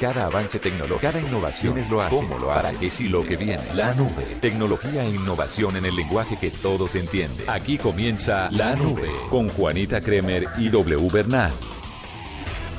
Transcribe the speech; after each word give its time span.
Cada 0.00 0.26
avance 0.26 0.58
tecnológico, 0.58 1.00
cada 1.00 1.22
innovación 1.22 1.78
es 1.78 1.88
lo 1.88 2.02
hace. 2.02 2.16
¿Cómo 2.16 2.38
lo 2.38 2.52
hace? 2.52 2.68
¿Para 2.68 2.78
qué 2.78 2.90
sí 2.90 3.08
lo 3.08 3.24
que 3.24 3.38
viene? 3.38 3.72
La 3.72 3.94
nube. 3.94 4.36
Tecnología 4.42 5.02
e 5.04 5.08
innovación 5.08 5.74
en 5.74 5.86
el 5.86 5.96
lenguaje 5.96 6.36
que 6.36 6.50
todos 6.50 6.94
entienden. 6.96 7.48
Aquí 7.48 7.78
comienza 7.78 8.50
La 8.52 8.76
Nube 8.76 9.08
con 9.30 9.48
Juanita 9.48 10.02
Kremer 10.02 10.48
y 10.58 10.68
W 10.68 11.08
Bernal. 11.10 11.52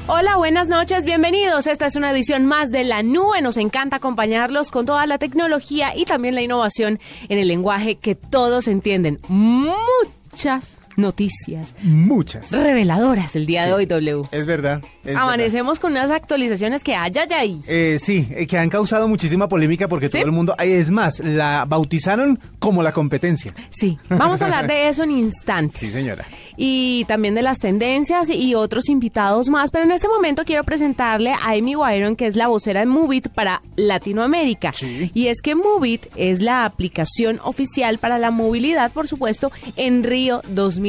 Hola, 0.05 0.35
buenas 0.35 0.69
noches, 0.69 1.05
bienvenidos. 1.05 1.65
Esta 1.65 1.87
es 1.87 1.95
una 1.95 2.11
edición 2.11 2.45
más 2.45 2.71
de 2.71 2.83
La 2.83 3.01
Nube. 3.01 3.41
Nos 3.41 3.57
encanta 3.57 3.95
acompañarlos 3.95 4.69
con 4.69 4.85
toda 4.85 5.07
la 5.07 5.17
tecnología 5.17 5.95
y 5.95 6.05
también 6.05 6.35
la 6.35 6.43
innovación 6.43 6.99
en 7.29 7.39
el 7.39 7.47
lenguaje 7.47 7.95
que 7.95 8.13
todos 8.13 8.67
entienden. 8.67 9.19
Muchas 9.27 10.81
noticias. 10.97 11.73
Muchas. 11.83 12.51
Reveladoras 12.51 13.35
el 13.35 13.45
día 13.45 13.65
de 13.65 13.73
hoy, 13.73 13.85
W. 13.85 14.27
Es 14.31 14.45
verdad. 14.45 14.81
Amanecemos 15.15 15.79
con 15.79 15.91
unas 15.91 16.11
actualizaciones 16.11 16.83
que 16.83 16.95
hay, 16.95 17.11
hay, 17.15 17.33
hay. 17.33 17.61
Eh, 17.67 17.97
sí, 17.99 18.27
eh, 18.31 18.47
que 18.47 18.57
han 18.57 18.69
causado 18.69 19.07
muchísima 19.07 19.47
polémica 19.47 19.87
porque 19.87 20.09
todo 20.09 20.23
el 20.23 20.31
mundo. 20.31 20.55
Es 20.59 20.91
más, 20.91 21.19
la 21.19 21.65
bautizaron 21.67 22.39
como 22.59 22.83
la 22.83 22.91
competencia. 22.91 23.53
Sí, 23.69 23.97
vamos 24.09 24.41
a 24.41 24.45
hablar 24.45 24.67
de 24.67 24.89
eso 24.89 25.03
en 25.03 25.11
instantes. 25.11 25.77
Sí, 25.87 25.87
señora. 25.87 26.25
Y 26.57 27.05
también 27.07 27.35
de 27.35 27.43
las 27.43 27.59
tendencias 27.59 28.29
y 28.29 28.55
otros 28.55 28.89
invitados 28.89 29.47
más. 29.49 29.69
Pero 29.69 29.85
en 29.85 29.91
este 29.91 30.07
momento 30.07 30.43
quiero 30.43 30.63
presentarle 30.63 31.31
a 31.31 31.51
Amy 31.51 31.75
Byron, 31.75 32.15
que 32.15 32.25
es 32.25 32.35
la 32.35 32.47
vocera 32.47 32.79
de 32.79 32.87
Movit 32.87 33.29
para 33.29 33.61
Latinoamérica. 33.75 34.73
Sí. 34.73 35.11
Y 35.13 35.27
es 35.27 35.41
que 35.41 35.55
Movit 35.55 36.07
es 36.15 36.41
la 36.41 36.65
aplicación 36.65 37.39
oficial 37.43 37.99
para 37.99 38.17
la 38.17 38.31
movilidad, 38.31 38.91
por 38.91 39.07
supuesto, 39.07 39.51
en 39.75 40.03
Río 40.03 40.41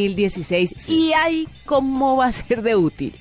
2016. 0.06 0.88
Y 0.88 1.12
ahí, 1.12 1.48
¿cómo 1.64 2.16
va 2.16 2.26
a 2.26 2.32
ser 2.32 2.62
de 2.62 2.76
útil? 2.76 3.14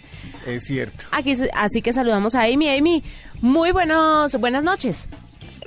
Es 0.45 0.65
cierto. 0.65 1.05
Aquí, 1.11 1.35
así 1.53 1.81
que 1.81 1.93
saludamos 1.93 2.35
a 2.35 2.43
Amy. 2.43 2.69
Amy, 2.69 3.03
muy 3.41 3.71
buenos, 3.71 4.39
buenas 4.39 4.63
noches. 4.63 5.07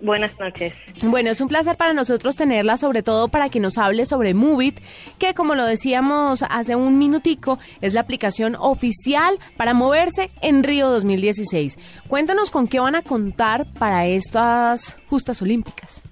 Buenas 0.02 0.38
noches. 0.41 0.73
Bueno, 1.02 1.30
es 1.30 1.40
un 1.43 1.49
placer 1.49 1.76
para 1.76 1.93
nosotros 1.93 2.34
tenerla, 2.34 2.79
sobre 2.79 3.02
todo 3.02 3.29
para 3.29 3.51
que 3.51 3.60
nos 3.60 3.76
hable 3.76 4.07
sobre 4.07 4.32
Movit, 4.32 4.80
que 5.18 5.34
como 5.34 5.54
lo 5.54 5.66
decíamos 5.66 6.43
hace 6.49 6.74
un 6.74 6.99
minutico, 6.99 7.59
es 7.82 7.93
la 7.93 8.01
aplicación 8.01 8.56
oficial 8.59 9.38
para 9.59 9.74
moverse 9.74 10.30
en 10.40 10.65
Río 10.65 10.88
2016. 10.88 11.79
Cuéntanos 12.09 12.51
con 12.51 12.66
qué 12.66 12.80
van 12.80 12.95
a 12.95 13.02
contar 13.02 13.66
para 13.74 14.06
estas 14.06 14.96
justas 15.06 15.43
olímpicas. 15.43 16.02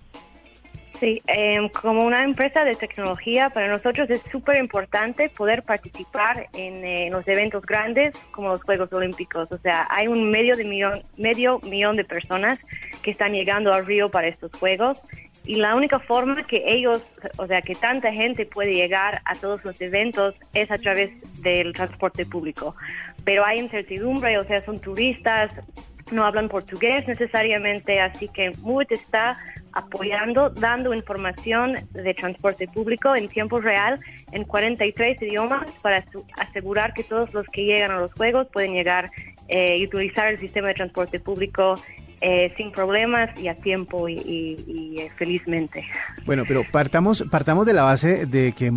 Sí, 1.00 1.22
eh, 1.28 1.70
como 1.80 2.04
una 2.04 2.24
empresa 2.24 2.64
de 2.64 2.74
tecnología, 2.74 3.50
para 3.50 3.68
nosotros 3.68 4.10
es 4.10 4.20
súper 4.32 4.56
importante 4.56 5.28
poder 5.28 5.62
participar 5.62 6.48
en, 6.54 6.84
eh, 6.84 7.08
los 7.10 7.27
eventos 7.28 7.64
grandes 7.64 8.14
como 8.32 8.48
los 8.48 8.62
Juegos 8.64 8.92
Olímpicos. 8.92 9.50
O 9.52 9.58
sea, 9.58 9.86
hay 9.91 10.08
un 10.08 10.28
medio, 10.28 10.56
de 10.56 10.64
millón, 10.64 11.02
medio 11.16 11.60
millón 11.60 11.96
de 11.96 12.04
personas 12.04 12.58
que 13.02 13.12
están 13.12 13.32
llegando 13.32 13.72
a 13.72 13.80
Río 13.80 14.10
para 14.10 14.26
estos 14.26 14.50
Juegos 14.54 15.00
y 15.44 15.54
la 15.54 15.76
única 15.76 16.00
forma 16.00 16.46
que 16.46 16.64
ellos, 16.66 17.02
o 17.36 17.46
sea, 17.46 17.62
que 17.62 17.76
tanta 17.76 18.12
gente 18.12 18.44
puede 18.44 18.74
llegar 18.74 19.22
a 19.24 19.34
todos 19.36 19.64
los 19.64 19.80
eventos 19.80 20.34
es 20.52 20.70
a 20.70 20.78
través 20.78 21.10
del 21.42 21.72
transporte 21.72 22.26
público. 22.26 22.74
Pero 23.24 23.46
hay 23.46 23.60
incertidumbre, 23.60 24.36
o 24.38 24.44
sea, 24.44 24.60
son 24.62 24.80
turistas, 24.80 25.52
no 26.12 26.25
hablan 26.25 26.48
portugués 26.48 27.06
necesariamente, 27.06 28.01
así 28.01 28.28
que 28.28 28.53
MUT 28.62 28.92
está 28.92 29.37
apoyando, 29.73 30.50
dando 30.50 30.95
información 30.95 31.77
de 31.92 32.15
transporte 32.15 32.67
público 32.67 33.15
en 33.15 33.28
tiempo 33.28 33.61
real 33.61 34.00
en 34.33 34.45
43 34.45 35.23
idiomas 35.23 35.70
para 35.83 36.05
asegurar 36.39 36.95
que 36.95 37.05
todos 37.05 37.33
los 37.34 37.47
que 37.48 37.65
llegan 37.65 37.91
a 37.91 38.00
los 38.00 38.12
Juegos 38.15 38.48
pueden 38.53 38.73
llegar 38.73 39.11
eh, 39.48 39.77
y 39.78 39.84
utilizar 39.87 40.33
el 40.33 40.39
sistema 40.39 40.69
de 40.69 40.75
transporte 40.75 41.20
público 41.20 41.75
eh, 42.20 42.52
sin 42.56 42.72
problemas 42.72 43.30
y 43.38 43.47
a 43.47 43.55
tiempo 43.55 44.08
y, 44.08 44.97
eh, 44.98 45.11
felizmente. 45.16 45.84
Bueno, 46.27 46.44
pero 46.48 46.64
partamos, 46.70 47.25
partamos 47.30 47.64
de 47.64 47.72
la 47.72 47.83
base 47.83 48.27
de 48.27 48.52
que 48.52 48.72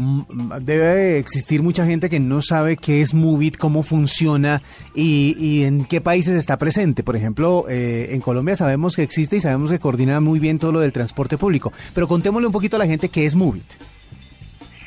debe 0.61 1.17
existir 1.17 1.63
mucha 1.63 1.85
gente 1.85 2.09
que 2.09 2.19
no 2.19 2.41
sabe 2.41 2.77
qué 2.77 3.01
es 3.01 3.13
Movit, 3.13 3.57
cómo 3.57 3.81
funciona 3.81 4.61
y, 4.93 5.63
en 5.63 5.85
qué 5.85 6.01
países 6.01 6.35
está 6.35 6.57
presente. 6.57 7.03
Por 7.03 7.15
ejemplo, 7.15 7.65
eh, 7.67 8.09
en 8.11 8.21
Colombia 8.21 8.55
sabemos 8.55 8.95
que 8.95 9.03
existe 9.03 9.37
y 9.37 9.41
sabemos 9.41 9.71
que 9.71 9.79
coordina 9.79 10.19
muy 10.19 10.39
bien 10.39 10.59
todo 10.59 10.71
lo 10.71 10.79
del 10.79 10.91
transporte 10.91 11.37
público. 11.37 11.73
Pero 11.95 12.07
contémosle 12.07 12.47
un 12.47 12.53
poquito 12.53 12.75
a 12.75 12.79
la 12.79 12.87
gente 12.87 13.09
qué 13.09 13.25
es 13.25 13.35
Movit. 13.35 13.90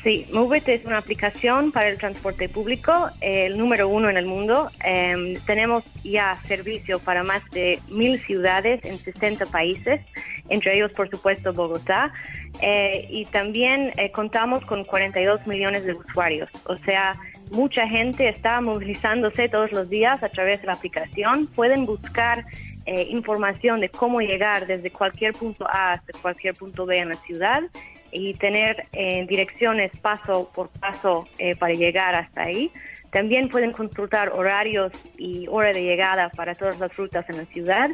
Sí, 0.05 0.27
Movit 0.31 0.69
es 0.69 0.85
una 0.85 0.99
aplicación 0.99 1.71
para 1.71 1.89
el 1.89 1.97
transporte 1.97 2.47
público, 2.47 3.09
el 3.21 3.57
número 3.57 3.89
uno 3.89 4.07
en 4.07 4.17
el 4.17 4.27
mundo. 4.27 4.69
Em, 4.83 5.33
tenemos 5.47 5.83
ya 6.03 6.37
servicio 6.47 6.99
para 6.99 7.23
más 7.23 7.41
de 7.49 7.79
mil 7.89 8.19
ciudades 8.19 8.85
en 8.85 8.99
60 8.99 9.47
países, 9.47 10.01
entre 10.49 10.75
ellos, 10.75 10.91
por 10.91 11.09
supuesto, 11.09 11.53
Bogotá. 11.53 12.13
Eh, 12.61 13.07
y 13.09 13.25
también 13.25 13.93
eh, 13.97 14.11
contamos 14.11 14.63
con 14.65 14.83
42 14.83 15.47
millones 15.47 15.85
de 15.85 15.93
usuarios. 15.93 16.51
O 16.65 16.77
sea, 16.85 17.15
mucha 17.49 17.87
gente 17.87 18.29
está 18.29 18.61
movilizándose 18.61 19.49
todos 19.49 19.71
los 19.71 19.89
días 19.89 20.21
a 20.21 20.29
través 20.29 20.61
de 20.61 20.67
la 20.67 20.73
aplicación. 20.73 21.47
Pueden 21.47 21.87
buscar 21.87 22.45
eh, 22.85 23.07
información 23.09 23.79
de 23.79 23.89
cómo 23.89 24.21
llegar 24.21 24.67
desde 24.67 24.91
cualquier 24.91 25.33
punto 25.33 25.67
A 25.67 25.93
hasta 25.93 26.13
cualquier 26.21 26.53
punto 26.53 26.85
B 26.85 26.95
en 26.95 27.09
la 27.09 27.15
ciudad 27.15 27.63
y 28.11 28.33
tener 28.35 28.87
eh, 28.93 29.25
direcciones 29.27 29.91
paso 30.01 30.51
por 30.53 30.69
paso 30.69 31.27
eh, 31.37 31.55
para 31.55 31.73
llegar 31.73 32.15
hasta 32.15 32.43
ahí. 32.43 32.71
También 33.11 33.47
pueden 33.49 33.71
consultar 33.71 34.29
horarios 34.29 34.91
y 35.17 35.47
hora 35.47 35.71
de 35.71 35.83
llegada 35.83 36.29
para 36.29 36.53
todas 36.53 36.79
las 36.79 36.95
rutas 36.97 37.29
en 37.29 37.37
la 37.37 37.45
ciudad. 37.45 37.89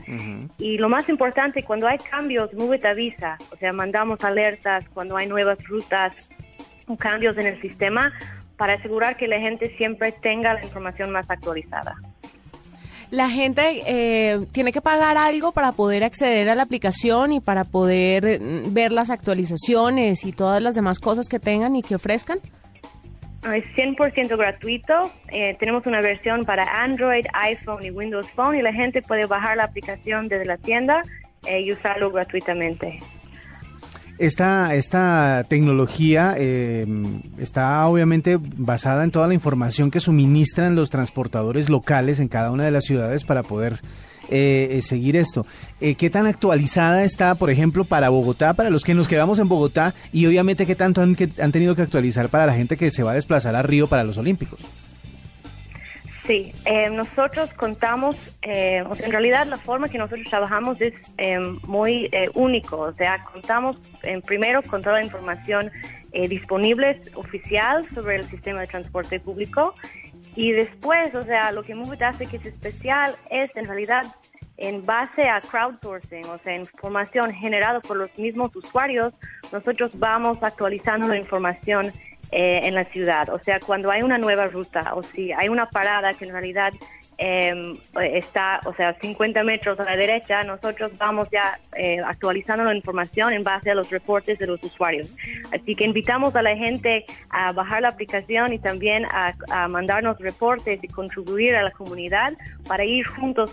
Y 0.57 0.79
lo 0.79 0.89
más 0.89 1.09
importante, 1.09 1.61
cuando 1.61 1.87
hay 1.87 1.99
cambios, 1.99 2.51
Movit 2.53 2.85
avisa, 2.85 3.37
o 3.51 3.57
sea, 3.57 3.71
mandamos 3.71 4.23
alertas 4.23 4.83
cuando 4.93 5.17
hay 5.17 5.27
nuevas 5.27 5.63
rutas 5.67 6.13
o 6.87 6.97
cambios 6.97 7.37
en 7.37 7.47
el 7.47 7.61
sistema 7.61 8.11
para 8.57 8.73
asegurar 8.73 9.15
que 9.15 9.27
la 9.27 9.39
gente 9.39 9.75
siempre 9.77 10.11
tenga 10.11 10.55
la 10.55 10.63
información 10.63 11.11
más 11.11 11.29
actualizada 11.29 11.95
la 13.11 13.29
gente 13.29 13.83
eh, 13.85 14.39
tiene 14.53 14.71
que 14.71 14.81
pagar 14.81 15.17
algo 15.17 15.51
para 15.51 15.73
poder 15.73 16.03
acceder 16.03 16.49
a 16.49 16.55
la 16.55 16.63
aplicación 16.63 17.33
y 17.33 17.39
para 17.41 17.65
poder 17.65 18.39
mm, 18.41 18.73
ver 18.73 18.91
las 18.93 19.09
actualizaciones 19.09 20.23
y 20.23 20.31
todas 20.31 20.61
las 20.61 20.75
demás 20.75 20.99
cosas 20.99 21.27
que 21.27 21.39
tengan 21.39 21.75
y 21.75 21.83
que 21.83 21.95
ofrezcan. 21.95 22.39
Es 23.43 23.65
100% 23.75 24.37
gratuito. 24.37 25.11
Eh, 25.29 25.55
tenemos 25.59 25.85
una 25.87 25.99
versión 26.01 26.45
para 26.45 26.83
Android, 26.83 27.25
iPhone 27.33 27.83
y 27.83 27.91
Windows 27.91 28.29
Phone 28.31 28.57
y 28.57 28.61
la 28.61 28.71
gente 28.71 29.01
puede 29.01 29.25
bajar 29.25 29.57
la 29.57 29.65
aplicación 29.65 30.27
desde 30.27 30.45
la 30.45 30.57
tienda 30.57 31.01
eh, 31.45 31.61
y 31.61 31.71
usarlo 31.73 32.11
gratuitamente. 32.11 32.99
Esta, 34.17 34.75
esta 34.75 35.45
tecnología 35.47 36.35
eh, 36.37 36.85
está 37.37 37.85
obviamente 37.87 38.37
basada 38.39 39.03
en 39.03 39.11
toda 39.11 39.27
la 39.27 39.33
información 39.33 39.89
que 39.89 39.99
suministran 39.99 40.75
los 40.75 40.89
transportadores 40.89 41.69
locales 41.69 42.19
en 42.19 42.27
cada 42.27 42.51
una 42.51 42.65
de 42.65 42.71
las 42.71 42.85
ciudades 42.85 43.23
para 43.23 43.41
poder 43.41 43.81
eh, 44.29 44.69
eh, 44.71 44.81
seguir 44.83 45.15
esto. 45.15 45.45
¿Qué 45.79 46.09
tan 46.11 46.27
actualizada 46.27 47.03
está, 47.03 47.35
por 47.35 47.49
ejemplo, 47.49 47.83
para 47.83 48.09
Bogotá, 48.09 48.53
para 48.53 48.69
los 48.69 48.83
que 48.83 48.93
nos 48.93 49.07
quedamos 49.07 49.39
en 49.39 49.49
Bogotá 49.49 49.95
y 50.13 50.27
obviamente 50.27 50.67
qué 50.67 50.75
tanto 50.75 51.01
han, 51.01 51.17
han 51.41 51.51
tenido 51.51 51.75
que 51.75 51.81
actualizar 51.81 52.29
para 52.29 52.45
la 52.45 52.53
gente 52.53 52.77
que 52.77 52.91
se 52.91 53.03
va 53.03 53.11
a 53.11 53.15
desplazar 53.15 53.55
a 53.55 53.63
Río 53.63 53.87
para 53.87 54.03
los 54.03 54.17
Olímpicos? 54.17 54.61
Sí, 56.31 56.53
eh, 56.63 56.89
nosotros 56.89 57.53
contamos, 57.55 58.15
eh, 58.41 58.85
o 58.89 58.95
sea, 58.95 59.05
en 59.05 59.11
realidad 59.11 59.45
la 59.47 59.57
forma 59.57 59.89
que 59.89 59.97
nosotros 59.97 60.25
trabajamos 60.29 60.79
es 60.79 60.93
eh, 61.17 61.37
muy 61.67 62.09
único, 62.35 62.77
o 62.77 62.93
sea, 62.93 63.25
contamos 63.25 63.75
primero 64.25 64.61
con 64.61 64.81
toda 64.81 64.99
la 64.99 65.03
información 65.03 65.69
disponible 66.13 67.01
oficial 67.15 67.85
sobre 67.93 68.15
el 68.15 68.23
sistema 68.23 68.61
de 68.61 68.67
transporte 68.67 69.19
público 69.19 69.75
y 70.33 70.53
después, 70.53 71.13
o 71.15 71.25
sea, 71.25 71.51
lo 71.51 71.63
que 71.63 71.75
Movit 71.75 72.01
hace 72.01 72.25
que 72.25 72.37
es 72.37 72.45
especial 72.45 73.13
es 73.29 73.53
en 73.57 73.65
realidad 73.65 74.05
en 74.55 74.85
base 74.85 75.27
a 75.27 75.41
crowdsourcing, 75.41 76.27
o 76.27 76.37
sea, 76.37 76.55
información 76.55 77.33
generada 77.33 77.81
por 77.81 77.97
los 77.97 78.17
mismos 78.17 78.55
usuarios, 78.55 79.13
nosotros 79.51 79.91
vamos 79.95 80.37
actualizando 80.41 81.09
la 81.09 81.17
información 81.17 81.91
eh, 82.31 82.61
en 82.63 82.75
la 82.75 82.85
ciudad. 82.85 83.29
O 83.29 83.39
sea, 83.39 83.59
cuando 83.59 83.91
hay 83.91 84.03
una 84.03 84.17
nueva 84.17 84.47
ruta 84.47 84.93
o 84.95 85.03
si 85.03 85.33
hay 85.33 85.49
una 85.49 85.69
parada 85.69 86.13
que 86.13 86.23
en 86.23 86.31
realidad 86.31 86.71
em, 87.17 87.77
está, 88.01 88.61
o 88.63 88.73
sea, 88.73 88.93
50 88.93 89.43
metros 89.43 89.77
a 89.81 89.83
la 89.83 89.97
derecha, 89.97 90.41
nosotros 90.43 90.97
vamos 90.97 91.27
ya 91.29 91.59
eh, 91.75 91.99
actualizando 91.99 92.63
la 92.63 92.73
información 92.73 93.33
en 93.33 93.43
base 93.43 93.69
a 93.69 93.75
los 93.75 93.89
reportes 93.89 94.39
de 94.39 94.47
los 94.47 94.63
usuarios. 94.63 95.13
Así 95.51 95.75
que 95.75 95.83
invitamos 95.83 96.33
a 96.37 96.41
la 96.41 96.55
gente 96.55 97.05
a 97.29 97.51
bajar 97.51 97.81
la 97.81 97.89
aplicación 97.89 98.53
y 98.53 98.59
también 98.59 99.05
a, 99.11 99.67
mandarnos 99.67 100.17
reportes 100.19 100.81
y 100.81 100.87
contribuir 100.87 101.57
a 101.57 101.63
la 101.63 101.71
comunidad 101.71 102.31
para 102.65 102.85
ir 102.85 103.05
juntos 103.07 103.51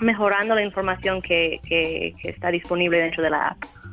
mejorando 0.00 0.56
la 0.56 0.64
información 0.64 1.22
que 1.22 1.60
está 2.24 2.50
disponible 2.50 2.98
dentro 2.98 3.22
de 3.22 3.30
la 3.30 3.40
app. 3.40 3.85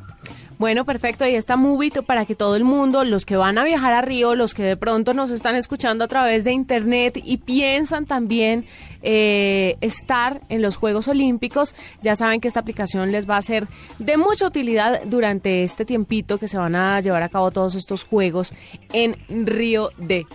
Bueno, 0.60 0.86
perfecto. 0.86 1.26
Ahí 1.26 1.36
está 1.36 1.56
Movito 1.58 2.04
para 2.04 2.26
que 2.26 2.36
todo 2.36 2.56
el 2.56 2.64
mundo, 2.64 3.04
los 3.04 3.26
que 3.26 3.36
van 3.36 3.58
a 3.58 3.64
viajar 3.64 3.94
a 3.94 4.02
Río, 4.02 4.36
los 4.36 4.54
que 4.54 4.64
de 4.64 4.78
pronto 4.78 5.14
nos 5.14 5.30
están 5.30 5.56
escuchando 5.56 6.04
a 6.04 6.08
través 6.08 6.44
de 6.44 6.52
internet 6.52 7.20
y 7.24 7.38
piensan 7.38 8.06
también 8.06 8.66
eh, 9.02 9.78
estar 9.82 10.42
en 10.50 10.62
los 10.62 10.78
Juegos 10.78 11.08
Olímpicos, 11.08 11.76
ya 12.02 12.16
saben 12.16 12.40
que 12.40 12.48
esta 12.48 12.60
aplicación 12.60 13.12
les 13.12 13.30
va 13.30 13.38
a 13.38 13.42
ser 13.42 13.68
de 14.00 14.18
mucha 14.18 14.48
utilidad 14.48 15.02
durante 15.06 15.64
este 15.64 15.86
tiempito 15.86 16.38
que 16.38 16.48
se 16.48 16.58
van 16.58 16.76
a 16.76 17.02
llevar 17.02 17.24
a 17.24 17.30
cabo 17.30 17.52
todos 17.52 17.76
estos 17.76 18.04
Juegos 18.04 18.54
en 18.92 19.18
Río 19.30 19.90
de 19.98 20.26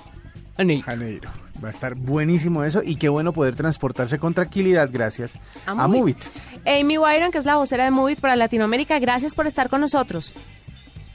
Janeiro. 0.84 1.30
Va 1.62 1.68
a 1.68 1.70
estar 1.70 1.94
buenísimo 1.94 2.62
eso 2.62 2.82
y 2.84 2.96
qué 2.96 3.08
bueno 3.08 3.32
poder 3.32 3.56
transportarse 3.56 4.18
con 4.18 4.32
tranquilidad 4.34 4.90
gracias 4.92 5.38
a, 5.66 5.88
Movit. 5.88 6.18
Amy 6.64 6.98
Wyron, 6.98 7.32
que 7.32 7.38
es 7.38 7.44
la 7.44 7.56
vocera 7.56 7.84
de 7.84 7.90
Movit 7.90 8.20
para 8.20 8.36
Latinoamérica, 8.36 8.98
gracias 8.98 9.34
por 9.34 9.46
estar 9.46 9.68
con 9.68 9.80
nosotros. 9.80 10.32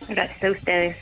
Gracias 0.09 0.43
a 0.43 0.51
ustedes. 0.51 0.97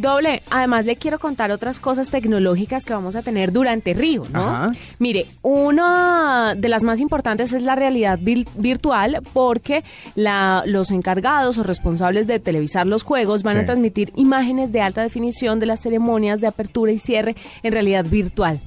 Doble, 0.00 0.42
además 0.50 0.86
le 0.86 0.96
quiero 0.96 1.18
contar 1.18 1.50
otras 1.50 1.80
cosas 1.80 2.10
tecnológicas 2.10 2.84
que 2.84 2.92
vamos 2.92 3.16
a 3.16 3.22
tener 3.22 3.52
durante 3.52 3.94
Río, 3.94 4.24
¿no? 4.32 4.72
Mire, 4.98 5.26
una 5.42 6.54
de 6.56 6.68
las 6.68 6.84
más 6.84 7.00
importantes 7.00 7.52
es 7.52 7.62
la 7.62 7.74
realidad 7.74 8.18
virtual 8.20 9.20
porque 9.32 9.84
la, 10.14 10.62
los 10.66 10.90
encargados 10.90 11.58
o 11.58 11.62
responsables 11.62 12.26
de 12.26 12.38
televisar 12.38 12.86
los 12.86 13.02
juegos 13.02 13.42
van 13.42 13.58
a 13.58 13.64
transmitir 13.64 14.12
imágenes 14.14 14.72
de 14.72 14.80
alta 14.80 15.02
definición 15.02 15.58
de 15.58 15.66
las 15.66 15.80
ceremonias 15.80 16.40
de 16.40 16.46
apertura 16.46 16.92
y 16.92 16.98
cierre 16.98 17.34
en 17.62 17.72
realidad 17.72 18.04
virtual. 18.04 18.60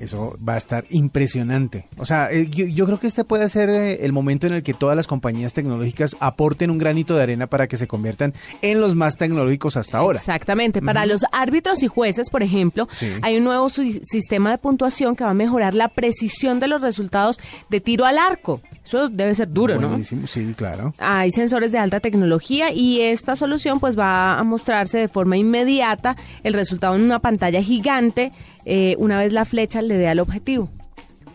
Eso 0.00 0.36
va 0.46 0.54
a 0.54 0.58
estar 0.58 0.84
impresionante. 0.90 1.88
O 1.96 2.04
sea, 2.04 2.30
eh, 2.30 2.48
yo, 2.48 2.86
creo 2.86 3.00
que 3.00 3.06
este 3.06 3.24
puede 3.24 3.48
ser 3.48 3.68
eh, 3.70 4.04
el 4.04 4.12
momento 4.12 4.46
en 4.46 4.54
el 4.54 4.62
que 4.62 4.74
todas 4.74 4.96
las 4.96 5.06
compañías 5.06 5.54
tecnológicas 5.54 6.16
aporten 6.20 6.70
un 6.70 6.78
granito 6.78 7.14
de 7.14 7.22
arena 7.22 7.46
para 7.46 7.66
que 7.66 7.76
se 7.76 7.86
conviertan 7.86 8.34
en 8.62 8.80
los 8.80 8.94
más 8.94 9.16
tecnológicos 9.16 9.76
hasta 9.76 9.98
ahora. 9.98 10.18
Exactamente. 10.18 10.82
Para 10.82 11.06
los 11.06 11.24
árbitros 11.32 11.82
y 11.82 11.86
jueces, 11.86 12.30
por 12.30 12.42
ejemplo, 12.42 12.88
hay 13.22 13.36
un 13.36 13.44
nuevo 13.44 13.68
sistema 13.68 14.50
de 14.50 14.58
puntuación 14.58 15.16
que 15.16 15.24
va 15.24 15.30
a 15.30 15.34
mejorar 15.34 15.74
la 15.74 15.88
precisión 15.88 16.60
de 16.60 16.68
los 16.68 16.80
resultados 16.80 17.40
de 17.68 17.80
tiro 17.80 18.04
al 18.04 18.18
arco. 18.18 18.60
Eso 18.84 19.08
debe 19.08 19.34
ser 19.34 19.52
duro, 19.52 19.78
Buenísimo, 19.78 20.22
¿no? 20.22 20.26
Sí, 20.28 20.54
claro. 20.56 20.94
Hay 20.98 21.30
sensores 21.30 21.72
de 21.72 21.78
alta 21.78 22.00
tecnología 22.00 22.72
y 22.72 23.00
esta 23.00 23.34
solución 23.36 23.80
pues 23.80 23.98
va 23.98 24.38
a 24.38 24.44
mostrarse 24.44 24.98
de 24.98 25.08
forma 25.08 25.36
inmediata 25.36 26.16
el 26.42 26.54
resultado 26.54 26.94
en 26.94 27.02
una 27.02 27.18
pantalla 27.18 27.60
gigante 27.60 28.32
eh, 28.66 28.96
una 28.98 29.18
vez 29.18 29.32
la 29.32 29.44
flecha 29.46 29.80
le 29.80 29.96
dé 29.96 30.08
al 30.08 30.18
objetivo. 30.18 30.68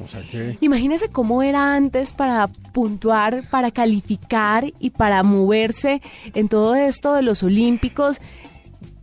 O 0.04 0.08
sea 0.08 0.22
que... 0.22 0.58
Imagínese 0.62 1.10
cómo 1.10 1.42
era 1.42 1.76
antes 1.76 2.14
para 2.14 2.48
puntuar, 2.48 3.44
para 3.50 3.72
calificar 3.72 4.66
y 4.80 4.92
para 4.92 5.24
moverse 5.24 6.02
en 6.34 6.48
todo 6.48 6.76
esto 6.76 7.14
de 7.14 7.22
los 7.22 7.42
olímpicos 7.42 8.20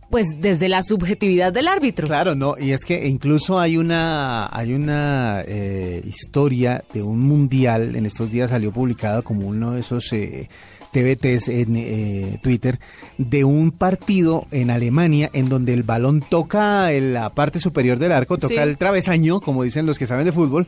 pues 0.09 0.41
desde 0.41 0.69
la 0.69 0.81
subjetividad 0.81 1.53
del 1.53 1.67
árbitro. 1.67 2.07
Claro, 2.07 2.33
no, 2.33 2.55
y 2.59 2.71
es 2.71 2.83
que 2.83 3.07
incluso 3.07 3.59
hay 3.59 3.77
una 3.77 4.49
hay 4.51 4.73
una 4.73 5.43
eh, 5.45 6.01
historia 6.05 6.83
de 6.93 7.03
un 7.03 7.21
mundial, 7.21 7.95
en 7.95 8.05
estos 8.05 8.31
días 8.31 8.49
salió 8.49 8.71
publicado 8.71 9.23
como 9.23 9.47
uno 9.47 9.73
de 9.73 9.81
esos 9.81 10.11
eh, 10.13 10.49
TVTs 10.91 11.49
en 11.49 11.75
eh, 11.75 12.39
Twitter, 12.41 12.79
de 13.17 13.43
un 13.43 13.71
partido 13.71 14.47
en 14.51 14.69
Alemania 14.69 15.29
en 15.33 15.49
donde 15.49 15.73
el 15.73 15.83
balón 15.83 16.21
toca 16.21 16.91
en 16.93 17.13
la 17.13 17.29
parte 17.29 17.59
superior 17.59 17.99
del 17.99 18.11
arco, 18.11 18.37
toca 18.37 18.63
el 18.63 18.77
travesaño, 18.77 19.39
como 19.39 19.63
dicen 19.63 19.85
los 19.85 19.99
que 19.99 20.07
saben 20.07 20.25
de 20.25 20.31
fútbol, 20.31 20.67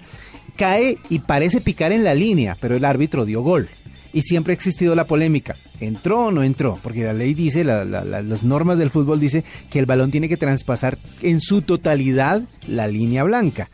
cae 0.55 0.97
y 1.09 1.19
parece 1.19 1.61
picar 1.61 1.91
en 1.91 2.03
la 2.03 2.13
línea, 2.13 2.57
pero 2.59 2.75
el 2.75 2.85
árbitro 2.85 3.25
dio 3.25 3.41
gol 3.41 3.69
y 4.13 4.21
siempre 4.21 4.51
ha 4.51 4.55
existido 4.55 4.95
la 4.95 5.05
polémica. 5.05 5.55
¿Entró 5.79 6.27
o 6.27 6.31
no 6.31 6.43
entró? 6.43 6.77
Porque 6.83 7.03
la 7.03 7.13
ley 7.13 7.33
dice, 7.33 7.63
las 7.63 8.43
normas 8.43 8.77
del 8.77 8.91
fútbol 8.91 9.19
dice 9.19 9.43
que 9.69 9.79
el 9.79 9.85
balón 9.85 10.11
tiene 10.11 10.29
que 10.29 10.37
traspasar 10.37 10.97
en 11.21 11.39
su 11.39 11.61
totalidad 11.61 12.41
la 12.67 12.87
línea 12.87 13.23
blanca. 13.23 13.69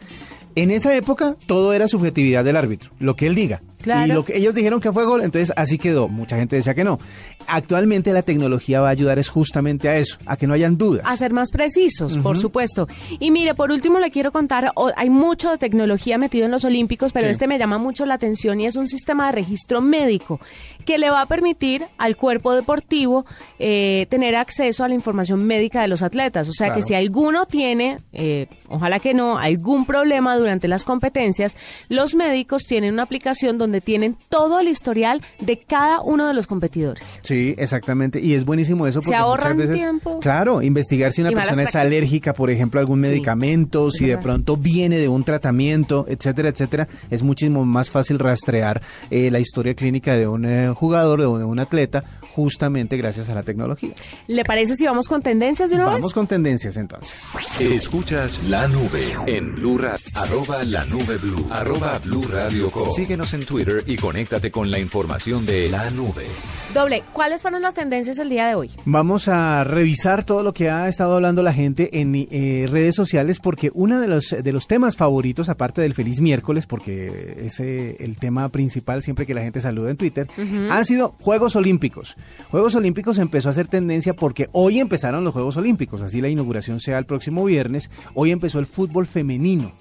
En 0.56 0.72
esa 0.72 0.96
época 0.96 1.36
todo 1.46 1.74
era 1.74 1.88
subjetividad 1.88 2.44
del 2.44 2.58
árbitro, 2.58 2.92
lo 3.00 3.16
que 3.16 3.28
él 3.28 3.36
diga. 3.36 3.62
Y 3.86 4.08
lo 4.08 4.26
que 4.26 4.38
ellos 4.38 4.56
dijeron 4.56 4.80
que 4.80 4.92
fue 4.92 5.06
gol, 5.06 5.22
entonces 5.22 5.54
así 5.56 5.78
quedó. 5.78 6.08
Mucha 6.08 6.38
gente 6.38 6.56
decía 6.56 6.74
que 6.74 6.84
no. 6.84 7.00
Actualmente 7.48 8.12
la 8.14 8.22
tecnología 8.22 8.82
va 8.82 8.88
a 8.88 8.92
ayudar 8.92 9.20
es 9.20 9.30
justamente 9.30 9.88
a 9.90 9.98
eso, 9.98 10.18
a 10.26 10.36
que 10.36 10.48
no 10.48 10.54
hayan 10.54 10.78
dudas. 10.78 11.04
A 11.06 11.16
ser 11.16 11.32
más 11.32 11.52
precisos, 11.52 12.18
por 12.18 12.38
supuesto. 12.38 12.88
Y 13.20 13.32
mire, 13.32 13.54
por 13.54 13.72
último 13.72 14.00
le 14.00 14.12
quiero 14.12 14.32
contar, 14.32 14.72
hay 14.96 15.10
mucho 15.10 15.52
de 15.52 15.58
tecnología 15.58 16.18
metido 16.18 16.46
en 16.46 16.52
los 16.52 16.66
Olímpicos, 16.66 17.14
pero 17.14 17.28
este 17.28 17.48
me 17.48 17.58
llama 17.58 17.78
mucho 17.78 18.06
la 18.06 18.16
atención 18.16 18.60
y 18.60 18.66
es 18.66 18.76
un 18.76 18.88
sistema 18.88 19.28
de 19.28 19.34
registro 19.34 19.82
médico 19.82 20.40
que 20.86 20.98
le 20.98 21.10
va 21.10 21.22
a 21.22 21.26
permitir 21.26 21.86
al 21.98 22.16
cuerpo 22.16 22.56
deportivo 22.56 23.26
eh, 23.60 24.08
tener 24.10 24.36
acceso 24.36 24.86
a 24.86 24.88
la 24.88 24.94
información 24.94 25.46
médica 25.46 25.82
de 25.82 25.90
los 25.90 26.02
atletas. 26.02 26.48
O 26.48 26.54
sea 26.54 26.74
que 26.74 26.82
si 26.82 26.94
alguno 26.94 27.46
tiene, 27.46 28.00
eh, 28.14 28.48
ojalá 28.70 29.00
que 29.00 29.14
no, 29.14 29.38
algún 29.38 29.86
problema 29.86 30.38
durante 30.38 30.70
las 30.70 30.86
competencias, 30.86 31.58
los 31.90 32.16
médicos 32.16 32.64
tienen 32.64 32.94
una 32.94 33.04
aplicación 33.04 33.58
donde 33.58 33.67
tienen 33.82 34.18
todo 34.30 34.60
el 34.60 34.68
historial 34.68 35.22
de 35.40 35.58
cada 35.58 36.02
uno 36.02 36.28
de 36.28 36.34
los 36.34 36.48
competidores. 36.48 37.20
Sí, 37.24 37.56
exactamente. 37.58 38.20
Y 38.20 38.34
es 38.34 38.46
buenísimo 38.46 38.88
eso 38.88 39.02
porque 39.02 39.12
Se 39.12 39.16
ahorran 39.16 39.56
muchas 39.56 39.70
veces, 39.70 39.84
tiempo. 39.84 40.20
Claro, 40.20 40.62
investigar 40.62 41.12
si 41.12 41.22
una 41.22 41.32
persona 41.32 41.64
es 41.64 41.76
alérgica, 41.76 42.34
por 42.34 42.50
ejemplo, 42.50 42.80
a 42.80 42.82
algún 42.82 43.00
medicamento, 43.00 43.92
si 43.92 44.06
de 44.06 44.18
pronto 44.18 44.58
viene 44.58 44.98
de 44.98 45.08
un 45.08 45.24
tratamiento, 45.24 46.06
etcétera, 46.08 46.50
etcétera, 46.50 46.88
es 47.10 47.24
muchísimo 47.24 47.66
más 47.66 47.90
fácil 47.90 48.20
rastrear 48.20 48.82
eh, 49.10 49.32
la 49.32 49.40
historia 49.40 49.74
clínica 49.76 50.16
de 50.16 50.28
un 50.28 50.46
eh, 50.46 50.70
jugador 50.74 51.22
o 51.22 51.38
de 51.38 51.44
un 51.44 51.60
atleta 51.60 52.04
justamente 52.22 52.98
gracias 52.98 53.30
a 53.30 53.36
la 53.36 53.44
tecnología. 53.44 53.94
¿Le 54.28 54.44
parece 54.44 54.76
si 54.76 54.86
vamos 54.86 55.08
con 55.08 55.22
tendencias 55.22 55.70
de 55.70 55.76
una 55.76 55.86
vamos 55.86 56.14
con 56.14 56.28
tendencias 56.28 56.78
entonces. 56.78 57.30
Escuchas 57.60 58.44
la 58.44 58.68
nube 58.68 59.16
en 59.26 59.56
Blue 59.56 59.78
Radio, 59.78 60.06
arroba 60.14 60.64
la 60.64 60.86
nube 60.86 61.18
Blue, 61.18 61.48
arroba 61.50 62.00
Blue 62.00 62.24
Radio 62.30 62.72
Síguenos 62.96 63.34
en 63.34 63.46
Twitter 63.46 63.57
y 63.88 63.98
conéctate 63.98 64.52
con 64.52 64.70
la 64.70 64.80
información 64.80 65.46
de 65.46 65.70
la 65.70 65.90
nube. 65.90 66.26
Doble, 66.74 67.04
¿cuáles 67.12 67.42
fueron 67.42 67.62
las 67.62 67.74
tendencias 67.74 68.20
el 68.20 68.30
día 68.30 68.48
de 68.48 68.56
hoy? 68.56 68.70
Vamos 68.86 69.28
a 69.28 69.64
revisar 69.64 70.24
todo 70.24 70.44
lo 70.44 70.54
que 70.54 70.70
ha 70.70 70.88
estado 70.88 71.16
hablando 71.16 71.42
la 71.42 71.54
gente 71.54 72.00
en 72.00 72.14
eh, 72.16 72.68
redes 72.70 72.94
sociales 72.94 73.40
porque 73.40 73.72
uno 73.74 74.00
de 74.00 74.08
los, 74.08 74.36
de 74.44 74.52
los 74.52 74.68
temas 74.68 74.96
favoritos, 74.96 75.50
aparte 75.50 75.82
del 75.82 75.96
feliz 75.96 76.22
miércoles, 76.22 76.68
porque 76.68 77.36
es 77.40 77.60
el 77.60 78.18
tema 78.18 78.50
principal 78.50 79.02
siempre 79.02 79.26
que 79.26 79.34
la 79.34 79.42
gente 79.42 79.62
saluda 79.62 79.90
en 79.90 79.98
Twitter, 79.98 80.28
han 80.70 80.86
sido 80.86 81.16
Juegos 81.20 81.56
Olímpicos. 81.56 82.16
Juegos 82.52 82.76
Olímpicos 82.76 83.18
empezó 83.18 83.50
a 83.50 83.54
ser 83.54 83.68
tendencia 83.68 84.14
porque 84.14 84.50
hoy 84.52 84.80
empezaron 84.80 85.24
los 85.24 85.34
Juegos 85.34 85.58
Olímpicos, 85.58 86.02
así 86.02 86.22
la 86.22 86.30
inauguración 86.30 86.80
sea 86.80 87.00
el 87.00 87.06
próximo 87.06 87.44
viernes. 87.44 87.90
Hoy 88.14 88.32
empezó 88.32 88.60
el 88.60 88.68
fútbol 88.68 89.08
femenino. 89.08 89.74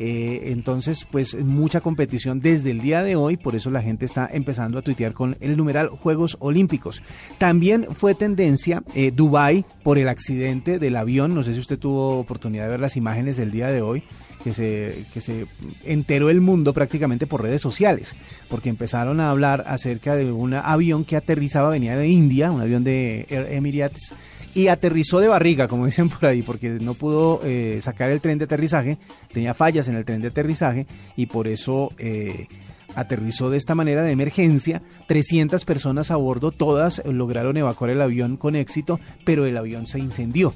Eh, 0.00 0.52
entonces, 0.52 1.04
pues 1.10 1.34
mucha 1.44 1.80
competición 1.80 2.38
desde 2.38 2.70
el 2.70 2.80
día 2.80 3.02
de 3.02 3.16
hoy, 3.16 3.36
por 3.36 3.56
eso 3.56 3.68
la 3.68 3.82
gente 3.82 4.06
está 4.06 4.28
empezando 4.32 4.78
a 4.78 4.82
tuitear 4.82 5.12
con 5.12 5.36
el 5.40 5.56
numeral 5.56 5.88
Juegos 5.88 6.36
Olímpicos. 6.38 7.02
También 7.36 7.88
fue 7.94 8.14
tendencia 8.14 8.84
eh, 8.94 9.10
Dubai 9.10 9.64
por 9.82 9.98
el 9.98 10.08
accidente 10.08 10.78
del 10.78 10.96
avión, 10.96 11.34
no 11.34 11.42
sé 11.42 11.52
si 11.52 11.60
usted 11.60 11.80
tuvo 11.80 12.20
oportunidad 12.20 12.64
de 12.64 12.70
ver 12.70 12.80
las 12.80 12.96
imágenes 12.96 13.36
del 13.36 13.50
día 13.50 13.68
de 13.68 13.82
hoy. 13.82 14.04
Que 14.44 14.54
se, 14.54 15.04
que 15.12 15.20
se 15.20 15.46
enteró 15.84 16.30
el 16.30 16.40
mundo 16.40 16.72
prácticamente 16.72 17.26
por 17.26 17.42
redes 17.42 17.60
sociales, 17.60 18.14
porque 18.48 18.68
empezaron 18.68 19.18
a 19.18 19.30
hablar 19.30 19.64
acerca 19.66 20.14
de 20.14 20.30
un 20.30 20.54
avión 20.54 21.04
que 21.04 21.16
aterrizaba, 21.16 21.70
venía 21.70 21.96
de 21.96 22.06
India, 22.06 22.52
un 22.52 22.60
avión 22.60 22.84
de 22.84 23.26
Air 23.30 23.48
Emirates, 23.50 24.14
y 24.58 24.66
aterrizó 24.66 25.20
de 25.20 25.28
barriga, 25.28 25.68
como 25.68 25.86
dicen 25.86 26.08
por 26.08 26.26
ahí, 26.26 26.42
porque 26.42 26.70
no 26.80 26.94
pudo 26.94 27.40
eh, 27.44 27.78
sacar 27.80 28.10
el 28.10 28.20
tren 28.20 28.38
de 28.38 28.46
aterrizaje, 28.46 28.98
tenía 29.32 29.54
fallas 29.54 29.86
en 29.86 29.94
el 29.94 30.04
tren 30.04 30.20
de 30.20 30.28
aterrizaje 30.28 30.88
y 31.16 31.26
por 31.26 31.46
eso 31.46 31.92
eh, 31.96 32.48
aterrizó 32.96 33.50
de 33.50 33.56
esta 33.56 33.76
manera 33.76 34.02
de 34.02 34.10
emergencia. 34.10 34.82
300 35.06 35.64
personas 35.64 36.10
a 36.10 36.16
bordo, 36.16 36.50
todas 36.50 37.02
lograron 37.06 37.56
evacuar 37.56 37.90
el 37.90 38.02
avión 38.02 38.36
con 38.36 38.56
éxito, 38.56 38.98
pero 39.24 39.46
el 39.46 39.56
avión 39.56 39.86
se 39.86 40.00
incendió. 40.00 40.52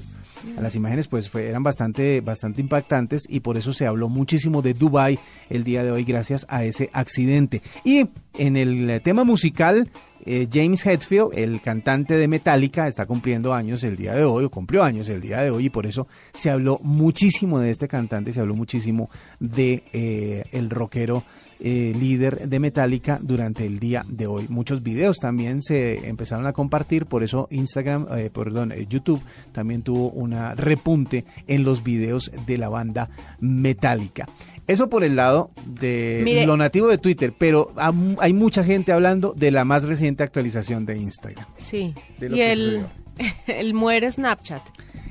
Las 0.59 0.75
imágenes 0.75 1.07
pues 1.07 1.33
eran 1.33 1.63
bastante, 1.63 2.19
bastante 2.19 2.59
impactantes 2.59 3.23
y 3.29 3.39
por 3.39 3.55
eso 3.55 3.71
se 3.71 3.87
habló 3.87 4.09
muchísimo 4.09 4.61
de 4.61 4.73
Dubai 4.73 5.17
el 5.49 5.63
día 5.63 5.85
de 5.85 5.91
hoy 5.91 6.03
gracias 6.03 6.45
a 6.49 6.65
ese 6.65 6.89
accidente. 6.91 7.61
Y 7.85 8.09
en 8.37 8.57
el 8.57 9.01
tema 9.01 9.23
musical 9.23 9.89
eh, 10.25 10.47
James 10.51 10.85
Hetfield, 10.85 11.31
el 11.33 11.61
cantante 11.61 12.15
de 12.15 12.27
Metallica, 12.27 12.87
está 12.87 13.05
cumpliendo 13.05 13.53
años 13.53 13.83
el 13.83 13.95
día 13.95 14.13
de 14.13 14.23
hoy, 14.23 14.45
o 14.45 14.49
cumplió 14.49 14.83
años 14.83 15.09
el 15.09 15.21
día 15.21 15.41
de 15.41 15.51
hoy, 15.51 15.65
y 15.65 15.69
por 15.69 15.85
eso 15.85 16.07
se 16.33 16.49
habló 16.49 16.79
muchísimo 16.83 17.59
de 17.59 17.71
este 17.71 17.87
cantante, 17.87 18.33
se 18.33 18.39
habló 18.39 18.55
muchísimo 18.55 19.09
de 19.39 19.83
eh, 19.93 20.43
el 20.51 20.69
rockero 20.69 21.23
eh, 21.59 21.93
líder 21.97 22.49
de 22.49 22.59
Metallica 22.59 23.19
durante 23.21 23.65
el 23.65 23.79
día 23.79 24.05
de 24.07 24.27
hoy. 24.27 24.47
Muchos 24.49 24.83
videos 24.83 25.17
también 25.17 25.61
se 25.61 26.07
empezaron 26.07 26.45
a 26.45 26.53
compartir, 26.53 27.05
por 27.05 27.23
eso 27.23 27.47
Instagram, 27.51 28.07
perdón, 28.33 28.73
YouTube 28.89 29.21
también 29.51 29.81
tuvo 29.81 30.09
una 30.09 30.55
repunte 30.55 31.25
en 31.47 31.63
los 31.63 31.83
videos 31.83 32.31
de 32.45 32.57
la 32.57 32.69
banda 32.69 33.09
Metallica. 33.39 34.27
Eso 34.67 34.89
por 34.89 35.03
el 35.03 35.15
lado 35.15 35.51
de 35.65 36.43
lo 36.45 36.55
nativo 36.55 36.87
de 36.87 36.97
Twitter, 36.97 37.33
pero 37.37 37.73
hay 38.19 38.33
mucha 38.33 38.63
gente 38.63 38.91
hablando 38.91 39.33
de 39.35 39.51
la 39.51 39.65
más 39.65 39.83
reciente 39.83 40.23
actualización 40.23 40.85
de 40.85 40.97
Instagram. 40.97 41.45
Sí. 41.55 41.93
y 42.21 42.39
el, 42.39 42.85
el 43.47 43.73
muere 43.73 44.11
Snapchat. 44.11 44.61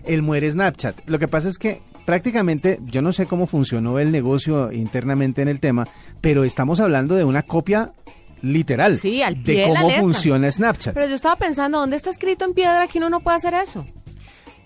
El 0.05 0.23
muere 0.23 0.51
Snapchat. 0.51 1.09
Lo 1.09 1.19
que 1.19 1.29
pasa 1.29 1.49
es 1.49 1.59
que 1.59 1.83
prácticamente, 2.05 2.79
yo 2.85 3.03
no 3.03 3.13
sé 3.13 3.27
cómo 3.27 3.47
funcionó 3.47 3.99
el 3.99 4.11
negocio 4.11 4.73
internamente 4.73 5.43
en 5.43 5.49
el 5.49 5.61
tema, 5.61 5.87
pero 6.21 6.45
estamos 6.45 6.81
hablando 6.81 7.15
de 7.15 7.25
una 7.25 7.43
copia 7.43 7.93
literal 8.43 8.99
sí, 8.99 9.23
al 9.23 9.43
de 9.43 9.65
cómo 9.65 9.91
funciona 9.91 10.51
Snapchat. 10.51 10.95
Pero 10.95 11.07
yo 11.07 11.15
estaba 11.15 11.37
pensando, 11.37 11.79
¿dónde 11.79 11.97
está 11.97 12.11
escrito 12.11 12.45
en 12.45 12.55
piedra 12.55 12.89
que 12.89 12.99
uno 12.99 13.09
no 13.11 13.21
puede 13.21 13.37
hacer 13.37 13.55
eso? 13.55 13.87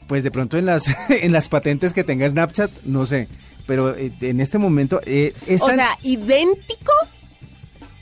Pues 0.06 0.22
de 0.22 0.30
pronto 0.30 0.56
en 0.56 0.66
las, 0.66 0.94
en 1.10 1.32
las 1.32 1.48
patentes 1.48 1.92
que 1.92 2.04
tenga 2.04 2.28
Snapchat, 2.28 2.70
no 2.84 3.06
sé. 3.06 3.28
Pero 3.66 3.96
eh, 3.96 4.12
en 4.20 4.40
este 4.40 4.58
momento... 4.58 5.00
Eh, 5.04 5.34
o 5.60 5.68
sea, 5.68 5.98
idéntico 6.02 6.92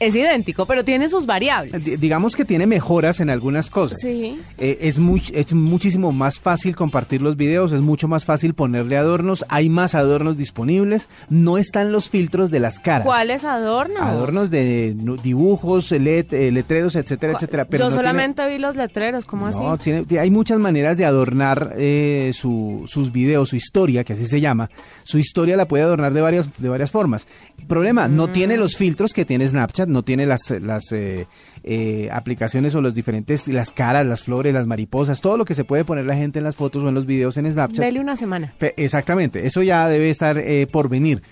es 0.07 0.17
idéntico, 0.17 0.67
pero 0.67 0.85
tiene 0.85 1.09
sus 1.09 1.27
variables. 1.27 2.01
digamos 2.01 2.37
que 2.37 2.45
tiene 2.45 2.67
mejoras 2.67 3.21
en 3.21 3.31
algunas 3.31 3.71
cosas. 3.71 3.99
Sí. 4.01 4.39
Eh, 4.59 4.79
es, 4.83 5.01
es 5.33 5.55
muchísimo 5.55 6.13
más 6.13 6.39
fácil 6.39 6.77
compartir 6.77 7.23
los 7.23 7.37
videos, 7.37 7.73
es 7.73 7.81
mucho 7.81 8.09
más 8.09 8.25
fácil 8.25 8.55
ponerle 8.55 8.97
adornos, 8.97 9.45
hay 9.49 9.69
más 9.69 9.95
adornos 9.95 10.37
disponibles, 10.37 11.09
no 11.29 11.59
están 11.59 11.93
los 11.93 12.09
filtros 12.09 12.51
de 12.51 12.61
las 12.61 12.79
caras. 12.79 13.07
¿Cuáles 13.07 13.45
adornos? 13.45 14.03
Adornos 14.03 14.51
de 14.51 14.95
dibujos, 15.23 15.91
let, 15.93 16.33
eh, 16.33 16.51
letreros, 16.51 16.97
etcétera, 16.97 17.35
etcétera. 17.35 17.65
Pero 17.65 17.89
Yo 17.89 17.91
solamente 17.91 18.47
vi 18.49 18.59
los 18.59 18.77
letreros, 18.77 19.25
¿cómo 19.25 19.47
así? 19.47 19.61
No, 19.61 19.79
hay 20.21 20.31
muchas 20.31 20.59
maneras 20.59 20.97
de 20.97 21.05
adornar 21.05 21.75
eh, 21.77 22.33
sus 22.35 23.13
videos, 23.13 23.49
su 23.51 23.57
historia, 23.57 24.05
que 24.05 24.13
así 24.13 24.27
se 24.27 24.41
llama. 24.41 24.71
Su 25.03 25.19
historia 25.19 25.57
la 25.57 25.69
puede 25.69 25.85
adornar 25.85 26.13
de 26.13 26.21
varias, 26.21 26.49
de 26.59 26.69
varias 26.69 26.91
formas. 26.91 27.27
Problema, 27.69 28.09
no 28.09 28.27
mm. 28.27 28.33
tiene 28.33 28.57
los 28.57 28.77
filtros 28.77 29.13
que 29.13 29.25
tiene 29.25 29.47
Snapchat, 29.47 29.89
no 29.95 30.03
tiene 30.03 30.27
las, 30.27 30.51
las 30.61 30.93
eh, 30.93 31.27
eh, 31.63 32.11
aplicaciones 32.13 32.75
o 32.75 32.83
los 32.83 32.95
diferentes, 32.95 33.49
las 33.49 33.73
caras, 33.73 34.05
las 34.05 34.23
flores, 34.23 34.53
las 34.53 34.67
mariposas, 34.67 35.23
todo 35.23 35.39
lo 35.39 35.47
que 35.47 35.55
se 35.55 35.65
puede 35.65 35.85
poner 35.85 36.05
la 36.05 36.15
gente 36.15 36.41
en 36.41 36.45
las 36.45 36.57
fotos 36.57 36.83
o 36.83 36.89
en 36.91 36.95
los 36.95 37.07
videos 37.07 37.39
en 37.39 37.51
Snapchat. 37.51 37.83
Dele 37.83 38.01
una 38.01 38.17
semana. 38.17 38.53
Exactamente, 38.77 39.47
eso 39.47 39.63
ya 39.63 39.89
debe 39.89 40.11
estar 40.11 40.37
eh, 40.37 40.67
por 40.71 40.91
venir. 40.91 41.23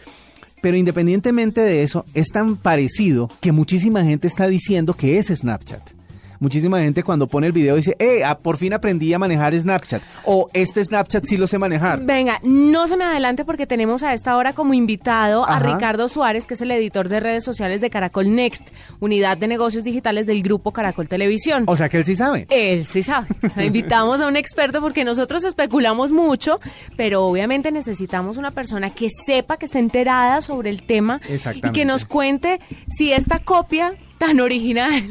Pero 0.62 0.76
independientemente 0.76 1.60
de 1.60 1.82
eso, 1.82 2.06
es 2.14 2.28
tan 2.28 2.56
parecido 2.56 3.28
que 3.40 3.52
muchísima 3.52 4.04
gente 4.04 4.28
está 4.28 4.46
diciendo 4.46 4.94
que 4.94 5.18
es 5.18 5.26
Snapchat 5.26 6.01
muchísima 6.42 6.80
gente 6.80 7.02
cuando 7.04 7.28
pone 7.28 7.46
el 7.46 7.52
video 7.52 7.76
dice, 7.76 7.96
eh, 7.98 8.24
ah, 8.24 8.36
por 8.36 8.56
fin 8.58 8.72
aprendí 8.72 9.14
a 9.14 9.18
manejar 9.18 9.58
Snapchat. 9.58 10.02
O 10.24 10.50
este 10.52 10.84
Snapchat 10.84 11.24
sí 11.24 11.36
lo 11.36 11.46
sé 11.46 11.56
manejar. 11.56 12.00
Venga, 12.02 12.40
no 12.42 12.88
se 12.88 12.96
me 12.96 13.04
adelante 13.04 13.44
porque 13.44 13.66
tenemos 13.66 14.02
a 14.02 14.12
esta 14.12 14.36
hora 14.36 14.52
como 14.52 14.74
invitado 14.74 15.48
a 15.48 15.60
Ricardo 15.60 16.08
Suárez, 16.08 16.46
que 16.46 16.54
es 16.54 16.60
el 16.60 16.70
editor 16.72 17.08
de 17.08 17.20
redes 17.20 17.44
sociales 17.44 17.80
de 17.80 17.90
Caracol 17.90 18.34
Next, 18.34 18.70
unidad 19.00 19.38
de 19.38 19.46
negocios 19.46 19.84
digitales 19.84 20.26
del 20.26 20.42
grupo 20.42 20.72
Caracol 20.72 21.08
Televisión. 21.08 21.64
O 21.66 21.76
sea 21.76 21.88
que 21.88 21.98
él 21.98 22.04
sí 22.04 22.16
sabe. 22.16 22.46
Él 22.50 22.84
sí 22.84 23.02
sabe. 23.02 23.28
O 23.42 23.48
sea, 23.48 23.64
invitamos 23.64 24.20
a 24.20 24.26
un 24.26 24.36
experto 24.36 24.80
porque 24.80 25.04
nosotros 25.04 25.44
especulamos 25.44 26.10
mucho, 26.10 26.60
pero 26.96 27.24
obviamente 27.24 27.70
necesitamos 27.70 28.36
una 28.36 28.50
persona 28.50 28.90
que 28.90 29.08
sepa, 29.10 29.56
que 29.56 29.66
esté 29.66 29.78
enterada 29.78 30.42
sobre 30.42 30.70
el 30.70 30.82
tema 30.82 31.20
y 31.54 31.70
que 31.70 31.84
nos 31.84 32.04
cuente 32.04 32.60
si 32.88 33.12
esta 33.12 33.38
copia 33.38 33.94
tan 34.18 34.40
original 34.40 35.04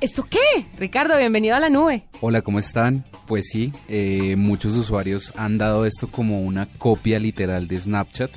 ¿Esto 0.00 0.26
qué? 0.28 0.66
Ricardo, 0.78 1.16
bienvenido 1.16 1.54
a 1.54 1.60
la 1.60 1.68
nube. 1.68 2.04
Hola, 2.20 2.42
¿cómo 2.42 2.58
están? 2.58 3.04
Pues 3.26 3.48
sí, 3.50 3.72
eh, 3.88 4.36
muchos 4.36 4.74
usuarios 4.74 5.32
han 5.36 5.58
dado 5.58 5.86
esto 5.86 6.08
como 6.08 6.42
una 6.42 6.66
copia 6.66 7.18
literal 7.18 7.68
de 7.68 7.80
Snapchat. 7.80 8.30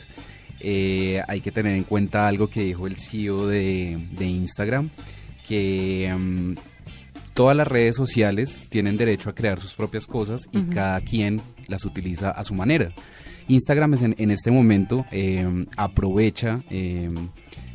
Eh, 0.60 1.22
hay 1.28 1.42
que 1.42 1.52
tener 1.52 1.74
en 1.74 1.84
cuenta 1.84 2.28
algo 2.28 2.50
que 2.50 2.62
dijo 2.62 2.88
el 2.88 2.98
CEO 2.98 3.48
de, 3.48 4.00
Instagram, 4.20 4.90
que 5.48 6.14
mm, 6.18 6.56
todas 7.34 7.56
las 7.56 7.68
redes 7.68 7.96
sociales 7.96 8.66
tienen 8.70 8.98
derecho 8.98 9.30
a 9.30 9.36
crear 9.36 9.60
sus 9.60 9.74
propias 9.74 10.06
cosas 10.06 10.50
y 10.52 10.62
cada 10.64 11.00
quien 11.02 11.42
las 11.68 11.86
utiliza 11.86 12.32
a 12.32 12.44
su 12.44 12.54
manera. 12.54 12.92
Instagram 13.50 13.96
en, 13.96 14.16
en 14.18 14.32
este 14.32 14.52
momento 14.52 15.06
eh, 15.12 15.66
aprovecha 15.76 16.62